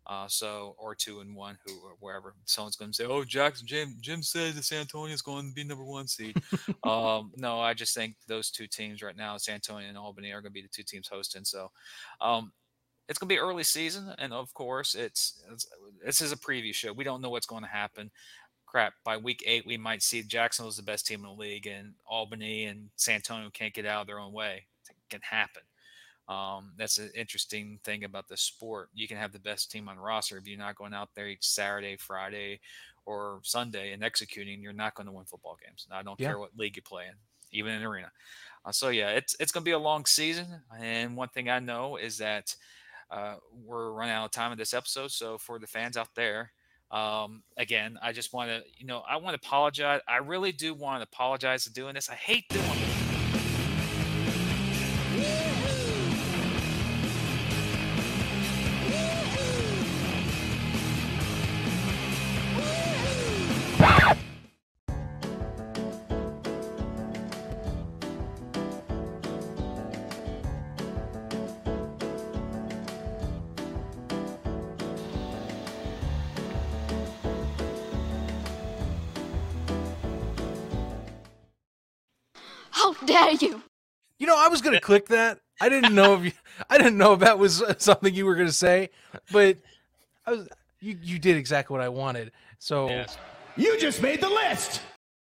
[0.05, 3.65] Uh, so or two and one, who or wherever someone's going to say, "Oh, Jackson
[3.65, 6.35] Jim Jim said the San Antonio is going to be number one seed."
[6.83, 10.41] um, no, I just think those two teams right now, San Antonio and Albany, are
[10.41, 11.45] going to be the two teams hosting.
[11.45, 11.71] So
[12.19, 12.51] um,
[13.07, 15.67] it's going to be early season, and of course, it's, it's
[16.03, 16.91] this is a preview show.
[16.91, 18.11] We don't know what's going to happen.
[18.73, 21.67] Crap, by week eight, we might see Jacksonville is the best team in the league,
[21.67, 24.65] and Albany and San Antonio can't get out of their own way.
[24.89, 25.61] It can happen.
[26.27, 28.89] Um, that's an interesting thing about the sport.
[28.95, 31.27] You can have the best team on the roster if you're not going out there
[31.27, 32.61] each Saturday, Friday,
[33.05, 34.63] or Sunday and executing.
[34.63, 35.85] You're not going to win football games.
[35.91, 36.29] I don't yeah.
[36.29, 37.13] care what league you play in,
[37.51, 38.11] even in arena.
[38.65, 40.47] Uh, so yeah, it's it's going to be a long season.
[40.79, 42.55] And one thing I know is that
[43.11, 45.11] uh, we're running out of time in this episode.
[45.11, 46.53] So for the fans out there.
[46.93, 50.01] Um, again, I just want to, you know, I want to apologize.
[50.07, 52.07] I really do want to apologize for doing this.
[52.07, 52.92] I hate doing this.
[83.07, 83.61] dare you?
[84.19, 85.39] You know, I was gonna click that.
[85.61, 86.31] I didn't know if you,
[86.69, 88.89] I didn't know if that was something you were gonna say,
[89.31, 89.57] but
[90.25, 90.49] I was
[90.79, 92.31] you you did exactly what I wanted.
[92.59, 93.17] So yes.
[93.55, 94.81] you just made the list.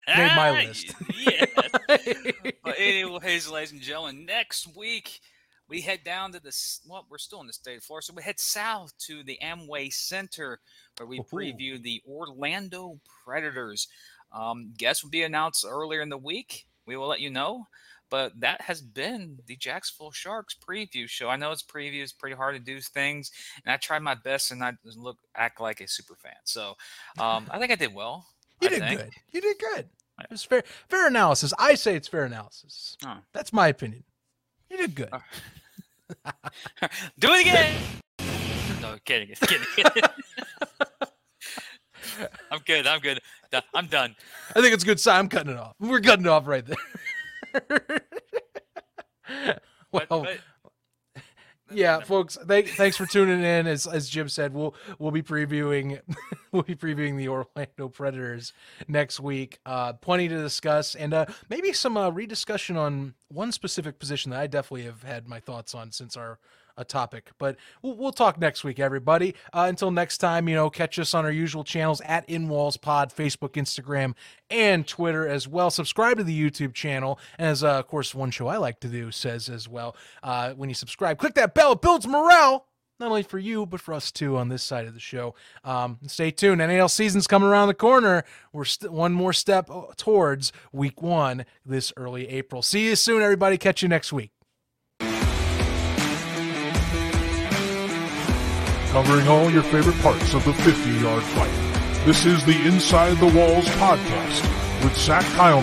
[0.07, 0.93] Made my list.
[1.17, 1.47] yes.
[1.87, 5.21] but anyways, ladies and gentlemen, next week
[5.69, 6.53] we head down to the
[6.87, 9.93] well, we're still in the state of Florida, so we head south to the Amway
[9.93, 10.59] Center
[10.97, 11.23] where we Ooh.
[11.23, 13.87] preview the Orlando Predators.
[14.31, 16.65] Um, guests will be announced earlier in the week.
[16.85, 17.67] We will let you know.
[18.09, 21.29] But that has been the Jacksonville Sharks preview show.
[21.29, 23.31] I know it's preview; it's pretty hard to do things,
[23.65, 26.33] and I tried my best and not look act like a super fan.
[26.43, 26.75] So
[27.17, 28.25] um, I think I did well.
[28.61, 28.99] You I did think.
[29.01, 29.09] good.
[29.31, 29.89] You did good.
[30.21, 31.53] It was fair, fair analysis.
[31.59, 32.95] I say it's fair analysis.
[33.05, 33.17] Oh.
[33.33, 34.03] That's my opinion.
[34.69, 35.09] You did good.
[37.19, 37.75] Do it again.
[38.81, 40.03] no, kidding, kidding.
[42.51, 42.87] I'm good.
[42.87, 43.19] I'm good.
[43.73, 44.15] I'm done.
[44.55, 45.19] I think it's a good sign.
[45.19, 45.75] I'm cutting it off.
[45.79, 47.53] We're cutting it off right there.
[49.91, 50.39] well, but, but,
[51.71, 52.37] yeah, folks.
[52.47, 53.67] Thank, thanks for tuning in.
[53.67, 55.99] As as Jim said, we'll we'll be previewing
[56.51, 58.53] we'll be previewing the Orlando Predators
[58.87, 59.59] next week.
[59.65, 64.39] Uh, plenty to discuss, and uh, maybe some uh, rediscussion on one specific position that
[64.39, 66.39] I definitely have had my thoughts on since our
[66.77, 67.31] a topic.
[67.37, 69.35] But we'll, we'll talk next week, everybody.
[69.53, 73.13] Uh, until next time, you know, catch us on our usual channels at InWalls Pod,
[73.15, 74.13] Facebook, Instagram,
[74.49, 75.69] and Twitter as well.
[75.69, 77.19] Subscribe to the YouTube channel.
[77.39, 80.69] As, uh, of course, one show I like to do says as well, uh, when
[80.69, 81.73] you subscribe, click that bell.
[81.73, 82.67] It builds morale
[82.99, 85.35] not only for you, but for us too on this side of the show.
[85.63, 86.59] Um, stay tuned.
[86.59, 88.23] NAL season's coming around the corner.
[88.51, 92.61] We're st- one more step uh, towards week one this early April.
[92.61, 93.57] See you soon, everybody.
[93.57, 94.32] Catch you next week.
[98.93, 102.05] Covering all your favorite parts of the 50 yard fight.
[102.05, 104.43] This is the Inside the Walls podcast
[104.83, 105.51] with Zach Kyle.